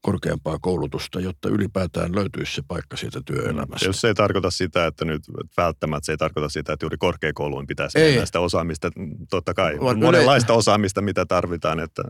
[0.00, 3.86] korkeampaa koulutusta, jotta ylipäätään löytyisi se paikka siitä työelämästä.
[3.86, 5.22] Jos se ei tarkoita sitä, että nyt
[5.56, 8.10] välttämättä se ei tarkoita sitä, että juuri korkeakouluun pitäisi ei.
[8.10, 8.90] mennä sitä osaamista,
[9.30, 10.58] totta kai on monenlaista yle...
[10.58, 11.80] osaamista, mitä tarvitaan.
[11.80, 12.02] Että...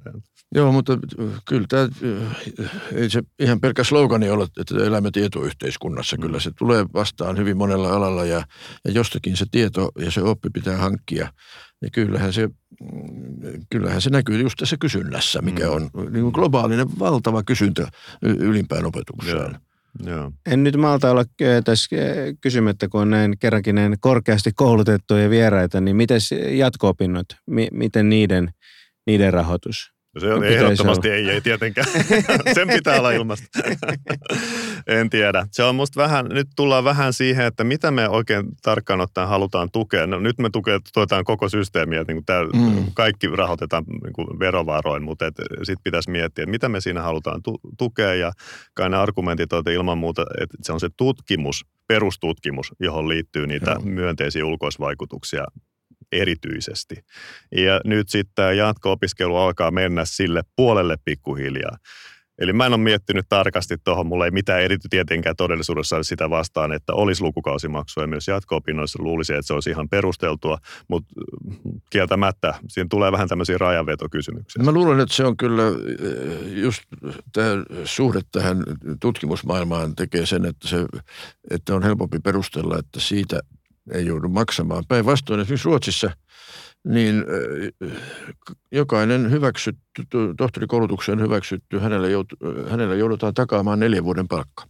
[0.55, 0.99] Joo, mutta
[1.49, 1.89] kyllä tämä,
[2.95, 6.17] ei se ihan pelkkä slogani ole, että elämme tietoyhteiskunnassa.
[6.17, 6.23] Mm.
[6.23, 8.45] Kyllä se tulee vastaan hyvin monella alalla ja,
[8.85, 11.33] ja jostakin se tieto ja se oppi pitää hankkia.
[11.83, 12.49] Ja kyllähän se,
[13.71, 15.73] kyllähän se näkyy just tässä kysynnässä, mikä mm.
[15.73, 17.89] on niin kuin globaalinen valtava kysyntä
[18.23, 19.37] ylimpään opetukseen.
[19.37, 19.51] Joo.
[20.05, 20.33] Joo.
[20.47, 21.25] En nyt malta olla
[21.65, 21.97] tässä
[22.41, 26.21] kysymättä, kun on näin kerrankin näin korkeasti koulutettuja vieraita, niin miten
[26.51, 27.27] jatko-opinnot,
[27.73, 28.51] miten niiden,
[29.07, 29.93] niiden rahoitus?
[30.19, 31.87] Se on ehdottomasti ei, ei tietenkään.
[32.55, 33.47] Sen pitää olla ilmasta.
[34.87, 35.47] en tiedä.
[35.51, 39.69] Se on musta vähän, nyt tullaan vähän siihen, että mitä me oikein tarkkaan ottaen halutaan
[39.73, 40.07] tukea.
[40.07, 40.51] No, nyt me
[40.95, 42.85] tuetaan koko systeemiä, että niin tää, mm.
[42.95, 45.25] kaikki rahoitetaan niin verovaroin, mutta
[45.63, 48.15] sitten pitäisi miettiä, että mitä me siinä halutaan tu- tukea.
[48.15, 48.33] Ja
[48.75, 53.71] kai ne argumentit on ilman muuta, että se on se tutkimus, perustutkimus, johon liittyy niitä
[53.71, 53.81] Joo.
[53.85, 55.45] myönteisiä ulkoisvaikutuksia
[56.13, 57.05] erityisesti.
[57.57, 61.77] Ja nyt sitten jatko-opiskelu alkaa mennä sille puolelle pikkuhiljaa.
[62.41, 66.73] Eli mä en ole miettinyt tarkasti tuohon, mulla ei mitään erityisesti tietenkään todellisuudessa sitä vastaan,
[66.73, 69.03] että olisi lukukausimaksuja myös jatko-opinnoissa.
[69.03, 70.59] Luulisin, että se olisi ihan perusteltua,
[70.89, 71.15] mutta
[71.91, 74.63] kieltämättä siinä tulee vähän tämmöisiä rajanvetokysymyksiä.
[74.63, 75.63] Mä luulen, että se on kyllä
[76.47, 76.83] just
[77.33, 77.51] tämä
[77.85, 78.63] suhde tähän
[79.01, 80.87] tutkimusmaailmaan tekee sen, että, se,
[81.51, 83.41] että on helpompi perustella, että siitä
[83.93, 84.85] ei joudu maksamaan.
[84.89, 86.11] Päinvastoin esimerkiksi Ruotsissa
[86.87, 87.25] niin
[88.73, 92.37] jokainen hyväksytty, tohtorikoulutukseen hyväksytty, hänelle, joutu,
[92.71, 94.65] hänelle joudutaan takaamaan neljän vuoden palkka.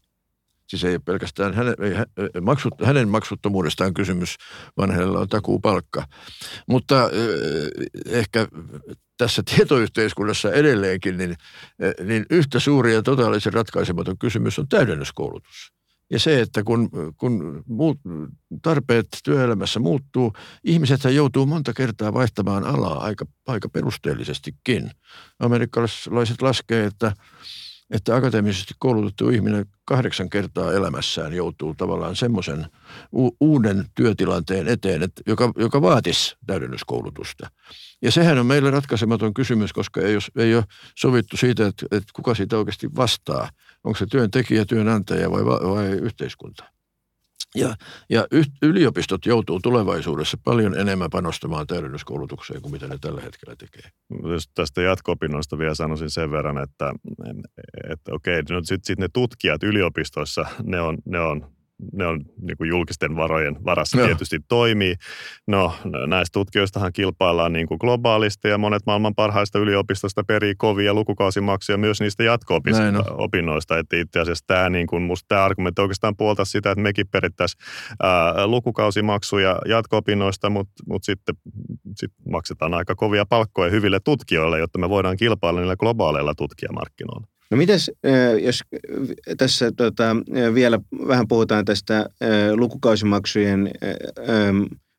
[0.69, 4.37] Siis ei pelkästään hänen, ei, maksut, hänen maksuttomuudestaan kysymys,
[4.77, 6.05] vaan hänellä on takuupalkka.
[6.69, 7.11] Mutta
[8.07, 8.49] ehkä
[9.19, 11.37] tässä tietoyhteiskunnassa edelleenkin, niin,
[12.05, 15.73] niin yhtä suuri ja totaalisen ratkaisematon kysymys on täydennyskoulutus.
[16.11, 17.99] Ja se, että kun, kun muut,
[18.63, 20.33] tarpeet työelämässä muuttuu,
[20.65, 24.91] ihmiset joutuu monta kertaa vaihtamaan alaa aika, aika perusteellisestikin.
[25.39, 27.13] Amerikkalaiset laskee, että,
[27.91, 32.67] että akateemisesti koulutettu ihminen kahdeksan kertaa elämässään joutuu tavallaan semmoisen
[33.13, 37.51] u- uuden työtilanteen eteen, että, joka, joka vaatisi täydennyskoulutusta.
[38.03, 40.65] Ja sehän on meille ratkaisematon kysymys, koska ei ole, ei ole
[40.97, 43.51] sovittu siitä, että, että kuka siitä oikeasti vastaa–
[43.85, 46.65] onko se työntekijä, työnantaja vai, vai yhteiskunta.
[47.55, 47.75] Ja,
[48.11, 48.27] ja
[48.63, 53.91] yliopistot joutuu tulevaisuudessa paljon enemmän panostamaan täydennyskoulutukseen kuin mitä ne tällä hetkellä tekee.
[54.23, 56.93] Jos tästä jatko-opinnoista vielä sanoisin sen verran, että,
[57.91, 61.53] että okei, no sitten sit ne tutkijat yliopistoissa, ne on, ne on
[61.93, 64.07] ne on niin kuin julkisten varojen varassa Joo.
[64.07, 64.95] tietysti toimii.
[65.47, 65.75] No
[66.07, 72.01] näistä tutkijoistahan kilpaillaan niin kuin globaalisti ja monet maailman parhaista yliopistosta perii kovia lukukausimaksuja myös
[72.01, 73.79] niistä jatko-opinnoista.
[73.79, 77.65] Että itse asiassa tämä, niin kuin, musta tämä argumentti oikeastaan puolta sitä, että mekin perittäisiin
[78.03, 81.35] ää, lukukausimaksuja jatko-opinnoista, mutta, mutta sitten
[81.97, 87.40] sit maksetaan aika kovia palkkoja hyville tutkijoille, jotta me voidaan kilpailla niillä globaaleilla tutkijamarkkinoilla.
[87.51, 87.91] No mites,
[88.43, 88.61] jos
[89.39, 90.17] tässä tota,
[90.55, 90.79] vielä
[91.09, 92.07] vähän puhutaan tästä
[92.55, 93.71] lukukausimaksujen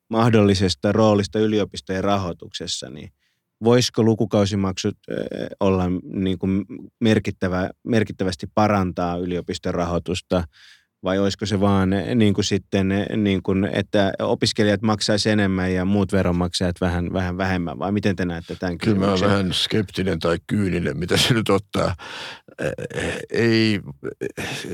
[0.09, 3.09] mahdollisesta roolista yliopistojen rahoituksessa, niin
[3.63, 4.97] voisiko lukukausimaksut
[5.59, 6.65] olla niin kuin
[6.99, 10.43] merkittävä, merkittävästi parantaa yliopiston rahoitusta
[11.03, 15.73] vai olisiko se vaan eh, niin kuin sitten, eh, niin kuin, että opiskelijat maksaisi enemmän
[15.73, 19.53] ja muut veronmaksajat vähän, vähän vähemmän, vai miten te näette tämän Kyllä mä olen vähän
[19.53, 21.95] skeptinen tai kyyninen, mitä se nyt ottaa.
[22.59, 23.81] Eh, ei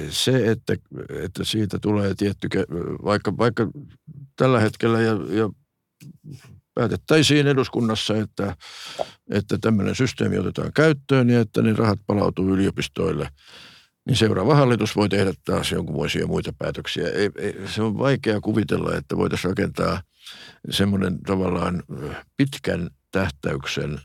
[0.10, 0.76] se, että,
[1.24, 2.48] että siitä tulee tietty,
[3.04, 3.68] vaikka, vaikka
[4.36, 5.50] tällä hetkellä ja, ja
[6.74, 8.56] päätettäisiin eduskunnassa, että,
[9.32, 13.30] että tämmöinen systeemi otetaan käyttöön ja että ne rahat palautuu yliopistoille–
[14.08, 17.10] niin seuraava hallitus voi tehdä taas jonkunmoisia muita päätöksiä.
[17.10, 20.02] Ei, ei, se on vaikea kuvitella, että voitaisiin rakentaa
[20.70, 21.84] semmoinen tavallaan
[22.38, 24.00] pitkän tähtäyksen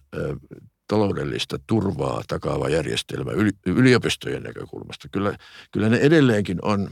[0.88, 3.30] taloudellista turvaa takaava järjestelmä
[3.66, 5.08] yliopistojen näkökulmasta.
[5.12, 5.36] Kyllä,
[5.72, 6.90] kyllä ne edelleenkin on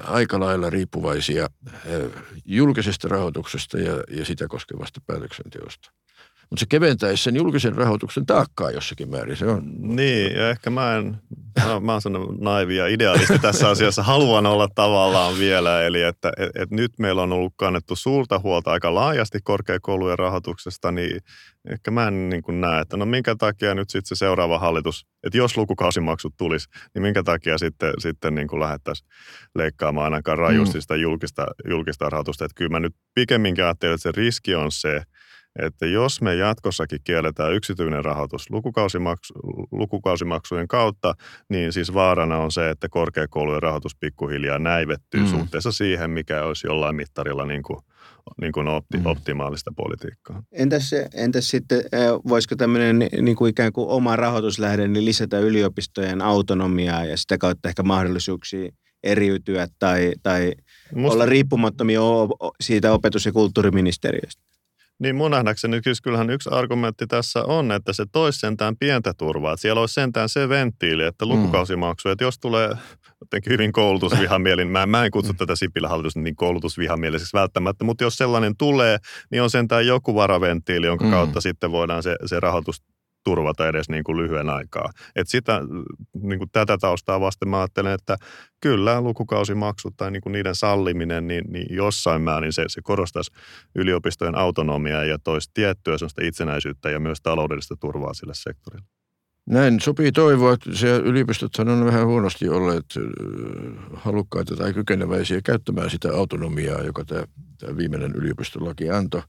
[0.00, 1.48] aika lailla riippuvaisia
[2.44, 5.90] julkisesta rahoituksesta ja, ja sitä koskevasta päätöksenteosta
[6.50, 9.36] mutta se keventäisi sen julkisen rahoituksen taakkaa jossakin määrin.
[9.36, 9.62] Se on.
[9.78, 11.16] Niin, ja ehkä mä en,
[11.66, 16.32] mä, mä oon sellainen naivi ja idealisti tässä asiassa, haluan olla tavallaan vielä, eli että
[16.36, 21.20] et, et nyt meillä on ollut kannettu suurta huolta aika laajasti korkeakoulujen rahoituksesta, niin
[21.70, 25.06] ehkä mä en niin kuin näe, että no minkä takia nyt sitten se seuraava hallitus,
[25.24, 29.08] että jos lukukausimaksut tulisi, niin minkä takia sitten, sitten niin kuin lähdettäisiin
[29.54, 30.80] leikkaamaan ainakaan rajusti mm.
[30.80, 32.44] sitä julkista, julkista rahoitusta.
[32.44, 35.02] Että kyllä mä nyt pikemminkin ajattelen, että se riski on se,
[35.58, 39.34] että jos me jatkossakin kielletään yksityinen rahoitus lukukausimaksu,
[39.72, 41.14] lukukausimaksujen kautta,
[41.48, 45.26] niin siis vaarana on se, että korkeakoulujen rahoitus pikkuhiljaa näivettyy mm.
[45.26, 47.78] suhteessa siihen, mikä olisi jollain mittarilla niin kuin,
[48.40, 49.06] niin kuin opti, mm.
[49.06, 50.42] optimaalista politiikkaa.
[50.52, 51.82] Entäs, entäs sitten,
[52.28, 57.68] voisiko tämmöinen niin kuin ikään kuin oma rahoituslähde niin lisätä yliopistojen autonomiaa ja sitä kautta
[57.68, 58.70] ehkä mahdollisuuksia
[59.02, 60.52] eriytyä tai, tai
[60.94, 61.14] Musta...
[61.14, 62.00] olla riippumattomia
[62.60, 64.42] siitä opetus- ja kulttuuriministeriöstä?
[64.98, 69.52] Niin mun nähdäkseni kyllähän yksi argumentti tässä on, että se toisi sentään pientä turvaa.
[69.52, 71.28] Että siellä olisi sentään se venttiili, että mm.
[71.28, 72.70] lukukausimaksu, että jos tulee
[73.20, 75.36] jotenkin hyvin koulutusvihamielin, mä, mä en kutsu mm.
[75.36, 78.98] tätä Sipilän hallitusta niin koulutusvihamieliseksi välttämättä, mutta jos sellainen tulee,
[79.30, 81.10] niin on sentään joku varaventtiili, jonka mm.
[81.10, 82.82] kautta sitten voidaan se, se rahoitus
[83.24, 84.90] turvata edes niin kuin lyhyen aikaa.
[85.16, 85.60] Et sitä,
[86.22, 88.16] niin kuin tätä taustaa vasten mä ajattelen, että
[88.60, 93.32] kyllä lukukausimaksut tai niin kuin niiden salliminen, niin, niin jossain määrin se, se korostaisi
[93.74, 98.86] yliopistojen autonomiaa ja toisi tiettyä itsenäisyyttä ja myös taloudellista turvaa sille sektorille.
[99.46, 102.84] Näin sopii toivoa, että se yliopistot on vähän huonosti olleet
[103.94, 107.24] halukkaita tai kykeneväisiä käyttämään sitä autonomiaa, joka tämä,
[107.58, 109.22] tämä viimeinen yliopistolaki antoi.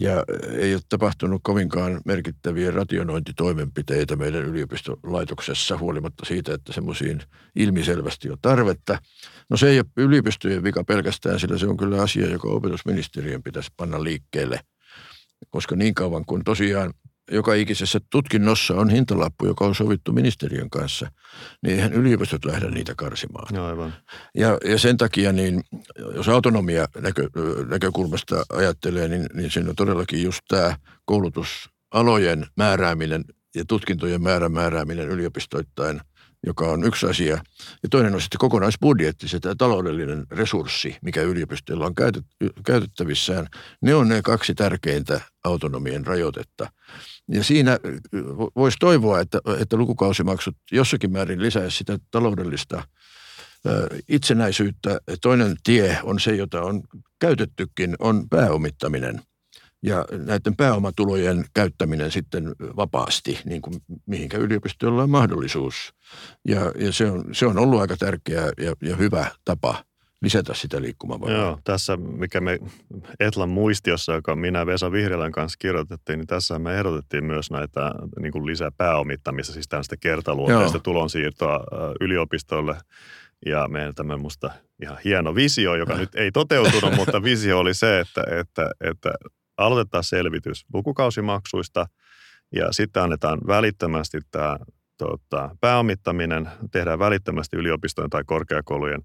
[0.00, 0.24] Ja
[0.58, 7.22] ei ole tapahtunut kovinkaan merkittäviä rationointitoimenpiteitä meidän yliopistolaitoksessa huolimatta siitä, että semmoisiin
[7.56, 8.98] ilmiselvästi on tarvetta.
[9.50, 13.70] No se ei ole yliopistojen vika pelkästään, sillä se on kyllä asia, joka opetusministeriön pitäisi
[13.76, 14.60] panna liikkeelle.
[15.50, 16.94] Koska niin kauan kuin tosiaan
[17.30, 21.10] joka ikisessä tutkinnossa on hintalappu, joka on sovittu ministeriön kanssa,
[21.62, 23.54] niin eihän yliopistot lähde niitä karsimaan.
[23.54, 23.94] No, aivan.
[24.34, 25.62] Ja, ja sen takia, niin
[26.14, 27.28] jos autonomia näkö,
[27.68, 33.24] näkökulmasta ajattelee, niin, niin siinä on todellakin just tämä koulutusalojen määrääminen
[33.54, 36.00] ja tutkintojen määrän määrääminen yliopistoittain–
[36.46, 37.34] joka on yksi asia.
[37.82, 41.94] Ja toinen on sitten kokonaisbudjetti, se tämä taloudellinen resurssi, mikä yliopistoilla on
[42.64, 43.46] käytettävissään.
[43.82, 46.70] Ne on ne kaksi tärkeintä autonomien rajoitetta.
[47.30, 47.78] Ja siinä
[48.56, 52.82] voisi toivoa, että, että lukukausimaksut jossakin määrin lisäisi sitä taloudellista
[54.08, 55.00] itsenäisyyttä.
[55.22, 56.82] Toinen tie on se, jota on
[57.20, 59.22] käytettykin, on pääomittaminen
[59.82, 63.74] ja näiden pääomatulojen käyttäminen sitten vapaasti, niin kuin
[64.06, 65.94] mihinkä yliopistolla on mahdollisuus.
[66.48, 69.84] Ja, ja se, on, se on ollut aika tärkeä ja, ja hyvä tapa
[70.22, 71.36] lisätä sitä liikkumavaraa.
[71.36, 72.58] Joo, tässä mikä me
[73.20, 78.32] Etlan muistiossa, joka minä Vesa Vihriälän kanssa kirjoitettiin, niin tässä me ehdotettiin myös näitä niin
[78.32, 80.82] kuin lisää pääomittamista, siis tällaista kertaluonteista Joo.
[80.82, 81.64] tulonsiirtoa
[82.00, 82.76] yliopistolle.
[83.46, 84.50] Ja meillä tämä musta
[84.82, 89.12] ihan hieno visio, joka nyt ei toteutunut, mutta visio oli se, että, että, että
[89.56, 91.86] aloitetaan selvitys lukukausimaksuista
[92.54, 94.58] ja sitten annetaan välittömästi tämä
[94.98, 99.02] tota, pääomittaminen, tehdään välittömästi yliopistojen tai korkeakoulujen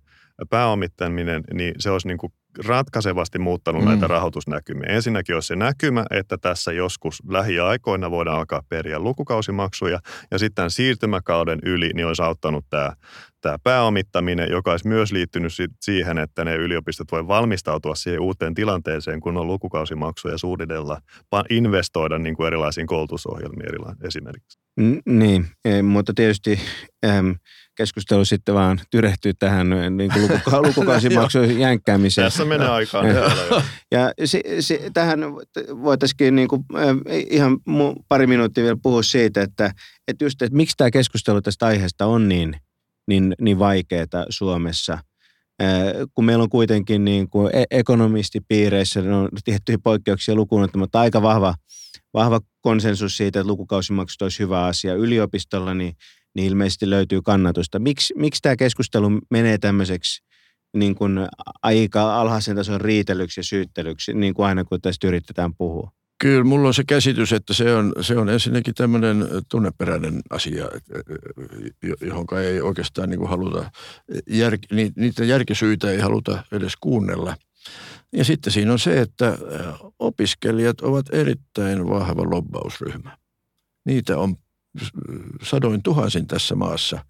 [0.50, 2.34] pääomittaminen, niin se olisi niin kuin
[2.66, 3.90] ratkaisevasti muuttanut mm.
[3.90, 4.90] näitä rahoitusnäkymiä.
[4.90, 10.00] Ensinnäkin olisi se näkymä, että tässä joskus lähiaikoina voidaan alkaa periä lukukausimaksuja,
[10.32, 12.94] ja sitten siirtymäkauden yli niin olisi auttanut tämä,
[13.42, 19.20] tämä pääomittaminen, joka olisi myös liittynyt siihen, että ne yliopistot voi valmistautua siihen uuteen tilanteeseen,
[19.20, 21.02] kun on lukukausimaksuja suunnitella,
[21.50, 24.60] investoida niin kuin erilaisiin koulutusohjelmiin esimerkiksi.
[24.78, 26.60] Mm, niin, e, mutta tietysti
[27.06, 27.32] ähm,
[27.76, 32.26] keskustelu sitten vaan tyrehtyy tähän niin kuin lukuka- lukukausimaksujen jänkkäämiseen.
[32.26, 33.04] Tässä menee aikaa.
[33.92, 35.20] ja se, se, tähän
[35.84, 36.66] voitaisiin niin kuin,
[37.30, 37.58] ihan
[38.08, 39.72] pari minuuttia vielä puhua siitä, että,
[40.08, 42.56] että just, että miksi tämä keskustelu tästä aiheesta on niin,
[43.08, 44.98] niin, niin vaikeaa Suomessa–
[46.16, 51.56] kun meillä on kuitenkin niin kuin e-, ekonomistipiireissä on tiettyjä poikkeuksia lukuun mutta aika vahva,
[52.14, 54.94] vahva konsensus siitä, että lukukausimaksut olisi hyvä asia.
[54.94, 55.96] Yliopistolla niin
[56.36, 57.80] niin ilmeisesti löytyy kannatusta.
[57.80, 60.24] Miksi, miksi tämä keskustelu menee tämmöiseksi
[60.78, 61.20] niin kuin
[61.64, 65.92] aika alhaisen tason riitelyksi ja syyttelyksi, niin kuin aina kun tästä yritetään puhua?
[66.20, 70.70] Kyllä, mulla on se käsitys, että se on, se on ensinnäkin tämmöinen tunneperäinen asia,
[72.02, 73.72] johon ei oikeastaan niin haluta,
[74.28, 74.58] jär,
[74.96, 77.36] niitä järkisyitä ei haluta edes kuunnella.
[78.14, 79.38] Ja sitten siinä on se, että
[80.00, 83.18] opiskelijat ovat erittäin vahva lobbausryhmä.
[83.86, 84.36] Niitä on
[85.44, 87.06] sadoin tuhansin tässä maassa.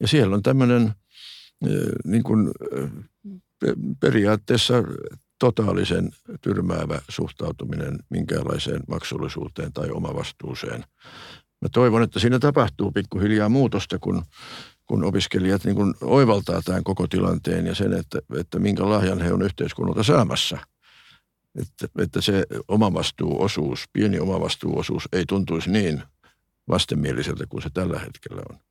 [0.00, 0.92] Ja siellä on tämmöinen
[2.04, 2.50] niin kuin,
[4.00, 4.74] periaatteessa
[5.38, 10.84] totaalisen tyrmäävä suhtautuminen minkäänlaiseen maksullisuuteen tai omavastuuseen.
[11.62, 14.22] Mä toivon, että siinä tapahtuu pikkuhiljaa muutosta, kun,
[14.88, 19.32] kun opiskelijat niin kun oivaltaa tämän koko tilanteen ja sen, että, että minkä lahjan he
[19.32, 20.58] on yhteiskunnalta saamassa.
[21.60, 26.02] Että, että se omavastuuosuus, pieni omavastuuosuus ei tuntuisi niin
[26.68, 28.67] vastenmieliseltä kuin se tällä hetkellä on.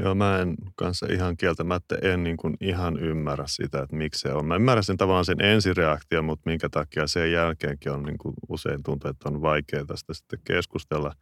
[0.00, 4.32] Joo, mä en kanssa ihan kieltämättä en niin kuin ihan ymmärrä sitä, että miksi se
[4.32, 4.46] on.
[4.46, 8.82] Mä ymmärrän sen tavallaan sen ensireaktio, mutta minkä takia sen jälkeenkin on niin kuin usein
[8.82, 11.12] tuntuu, että on vaikea tästä sitten keskustella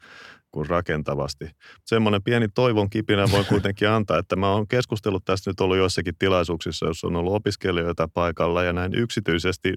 [0.51, 1.51] kuin rakentavasti.
[1.85, 6.15] Semmoinen pieni toivon kipinä voi kuitenkin antaa, että mä oon keskustellut tästä nyt ollut joissakin
[6.19, 9.75] tilaisuuksissa, jos on ollut opiskelijoita paikalla ja näin yksityisesti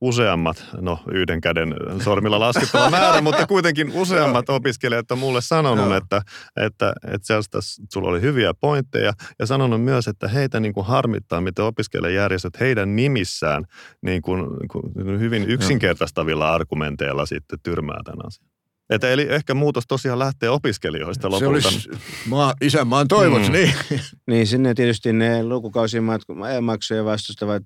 [0.00, 1.74] useammat, no yhden käden
[2.04, 6.22] sormilla laskettava määrä, mutta kuitenkin useammat opiskelijat on mulle sanonut, että,
[6.56, 7.58] että, että sellaista,
[7.92, 12.96] sulla oli hyviä pointteja ja sanonut myös, että heitä niin kuin harmittaa, miten opiskelijajärjestöt heidän
[12.96, 13.64] nimissään
[14.02, 18.50] niin kuin, niin kuin hyvin yksinkertaistavilla argumenteilla sitten tyrmää tämän asian.
[18.90, 21.60] Että eli ehkä muutos tosiaan lähtee opiskelijoista lopulta.
[21.60, 21.90] Se olisi
[22.26, 23.52] maa, isänmaan toivot, mm.
[23.52, 23.74] niin.
[24.30, 27.62] niin, sinne tietysti ne lukukausimaksuja vastustavat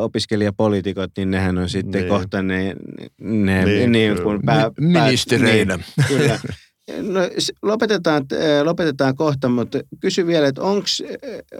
[0.00, 2.08] opiskelijapoliitikot, niin nehän on sitten niin.
[2.08, 2.74] kohta ne,
[3.20, 5.76] ne niin, niin kuin pää, ministereinä.
[5.76, 6.38] Niin, kyllä.
[7.02, 7.20] No,
[7.62, 8.26] lopetetaan,
[8.64, 10.86] lopetetaan kohta, mutta kysy vielä, että onko,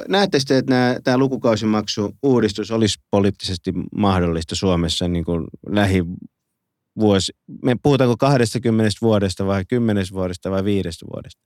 [0.08, 6.04] näette sitten, että tämä lukukausimaksu-uudistus olisi poliittisesti mahdollista Suomessa niin kuin lähi,
[6.98, 11.42] vuosi, me puhutaanko 20 vuodesta vai 10 vuodesta vai viidestä vuodesta?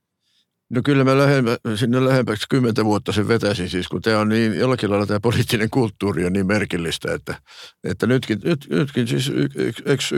[0.69, 4.59] No kyllä mä lähemmä, sinne lähempäksi kymmentä vuotta sen vetäisin, siis kun tämä on niin,
[4.59, 7.35] jollakin lailla tämä poliittinen kulttuuri on niin merkillistä, että,
[7.83, 10.11] että nytkin, nyt, nytkin siis yksi yks, yks,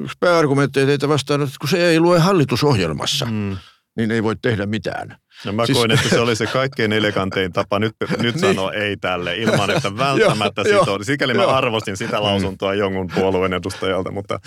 [0.00, 3.56] yksi pääargumentti teitä vastaan, että kun se ei lue hallitusohjelmassa, mm.
[3.96, 5.18] niin ei voi tehdä mitään.
[5.44, 5.78] No mä siis...
[5.78, 8.38] koin, että se oli se kaikkein elegantein tapa nyt, nyt niin.
[8.38, 10.98] sanoa ei tälle ilman, että välttämättä sitoo.
[11.02, 14.38] Sikäli mä arvostin sitä lausuntoa jonkun puolueen edustajalta, mutta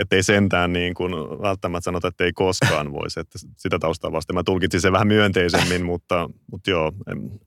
[0.00, 1.12] et, ei sentään niin kuin
[1.42, 3.20] välttämättä sanota, että ei koskaan voisi.
[3.20, 6.92] Että sitä taustaa vasten mä tulkitsin sen vähän myönteisemmin, mutta, mutta joo.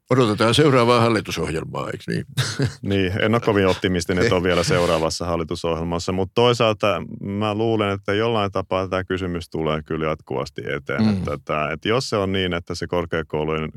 [0.09, 2.25] Odotetaan seuraavaa hallitusohjelmaa, eikö niin?
[2.91, 8.13] niin, en ole kovin optimistinen, että on vielä seuraavassa hallitusohjelmassa, mutta toisaalta mä luulen, että
[8.13, 11.03] jollain tapaa tämä kysymys tulee kyllä jatkuvasti eteen.
[11.03, 11.09] Mm.
[11.09, 12.87] Että, että, että jos se on niin, että se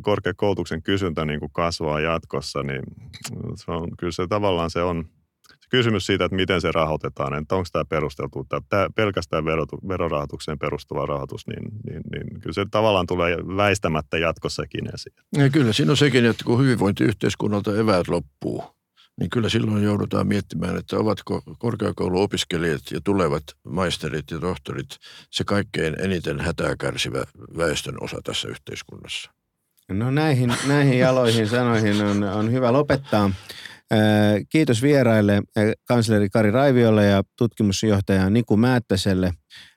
[0.02, 2.82] korkeakoulutuksen kysyntä niin kuin kasvaa jatkossa, niin
[3.54, 5.04] se on, kyllä se tavallaan se on
[5.48, 9.44] se kysymys siitä, että miten se rahoitetaan, että onko tämä perusteltu, tämä pelkästään
[9.88, 15.14] verorahoitukseen perustuva rahoitus, niin, niin, niin kyllä se tavallaan tulee väistämättä jatkossakin esiin.
[15.36, 18.64] Ja kyllä siinä on sekin, että kun hyvinvointiyhteiskunnalta eväät loppuu,
[19.20, 24.88] niin kyllä silloin joudutaan miettimään, että ovatko korkeakouluopiskelijat ja tulevat maisterit ja tohtorit
[25.30, 27.24] se kaikkein eniten hätää kärsivä
[27.56, 29.30] väestön osa tässä yhteiskunnassa.
[29.88, 33.30] No näihin, näihin jaloihin sanoihin on, on hyvä lopettaa.
[34.48, 35.42] Kiitos vieraille
[35.88, 39.32] kansleri Kari Raiviolle ja tutkimusjohtaja Niku Määttäselle.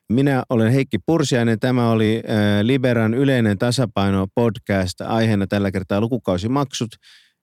[0.08, 1.60] Minä olen Heikki Pursiainen.
[1.60, 2.22] Tämä oli
[2.62, 6.90] Liberan yleinen tasapaino podcast aiheena tällä kertaa lukukausimaksut.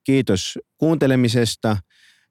[0.03, 1.77] Kiitos kuuntelemisesta.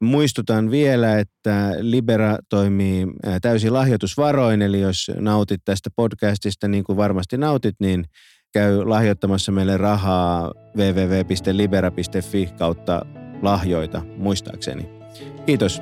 [0.01, 3.07] Muistutan vielä, että Libera toimii
[3.41, 8.05] täysin lahjoitusvaroin, eli jos nautit tästä podcastista niin kuin varmasti nautit, niin
[8.53, 13.05] käy lahjoittamassa meille rahaa www.libera.fi kautta
[13.41, 14.89] lahjoita muistaakseni.
[15.45, 15.81] Kiitos.